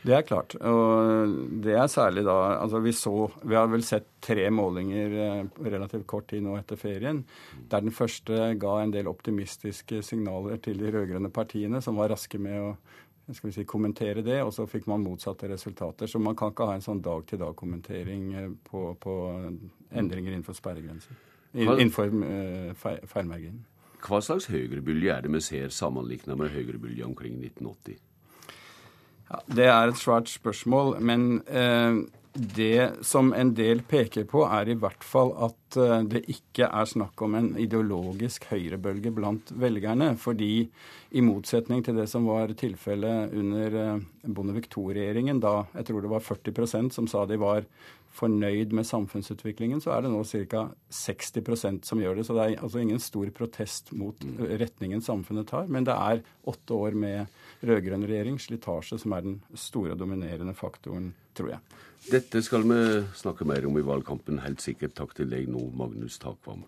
[0.07, 0.53] Det er klart.
[0.61, 1.33] Og
[1.65, 6.29] det er særlig da Altså vi så Vi har vel sett tre målinger relativt kort
[6.31, 7.23] tid nå etter ferien,
[7.69, 12.39] der den første ga en del optimistiske signaler til de rød-grønne partiene, som var raske
[12.41, 12.71] med å
[13.35, 16.07] skal vi si, kommentere det, og så fikk man motsatte resultater.
[16.07, 19.15] Så man kan ikke ha en sånn dag-til-dag-kommentering eh, på, på,
[19.91, 21.17] endringer innenfor sperregrenser.
[21.57, 23.65] Innenfor uh, feilmarginen.
[24.03, 27.97] Hva slags høyrebølge er det vi ser sammenlignet med høyrebølge omkring 1980?
[29.27, 31.97] Ja, det er et svært spørsmål, men eh,
[32.37, 36.89] det som en del peker på, er i hvert fall at eh, det ikke er
[36.89, 40.11] snakk om en ideologisk høyrebølge blant velgerne.
[40.21, 40.67] Fordi
[41.17, 46.13] i motsetning til det som var tilfellet under eh, Bondevik II-regjeringen, da jeg tror det
[46.13, 47.65] var 40% som sa de var
[48.17, 50.63] fornøyd med samfunnsutviklingen, så er det nå ca.
[50.93, 52.25] 60% som gjør det.
[52.27, 54.39] Så det er altså ingen stor protest mot mm.
[54.61, 55.69] retningen samfunnet tar.
[55.71, 61.11] Men det er åtte år med rød-grønn regjering, slitasje, som er den store dominerende faktoren,
[61.37, 61.85] tror jeg.
[62.07, 62.79] Dette skal vi
[63.17, 64.95] snakke mer om i valgkampen, helt sikkert.
[64.95, 66.63] Takk til deg nå, Magnus Takvam.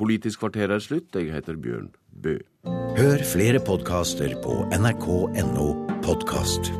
[0.00, 1.14] Politisk kvarter er slutt.
[1.14, 2.38] Jeg heter Bjørn Bø.
[2.98, 5.68] Hør flere podkaster på nrk.no
[6.02, 6.72] podkast.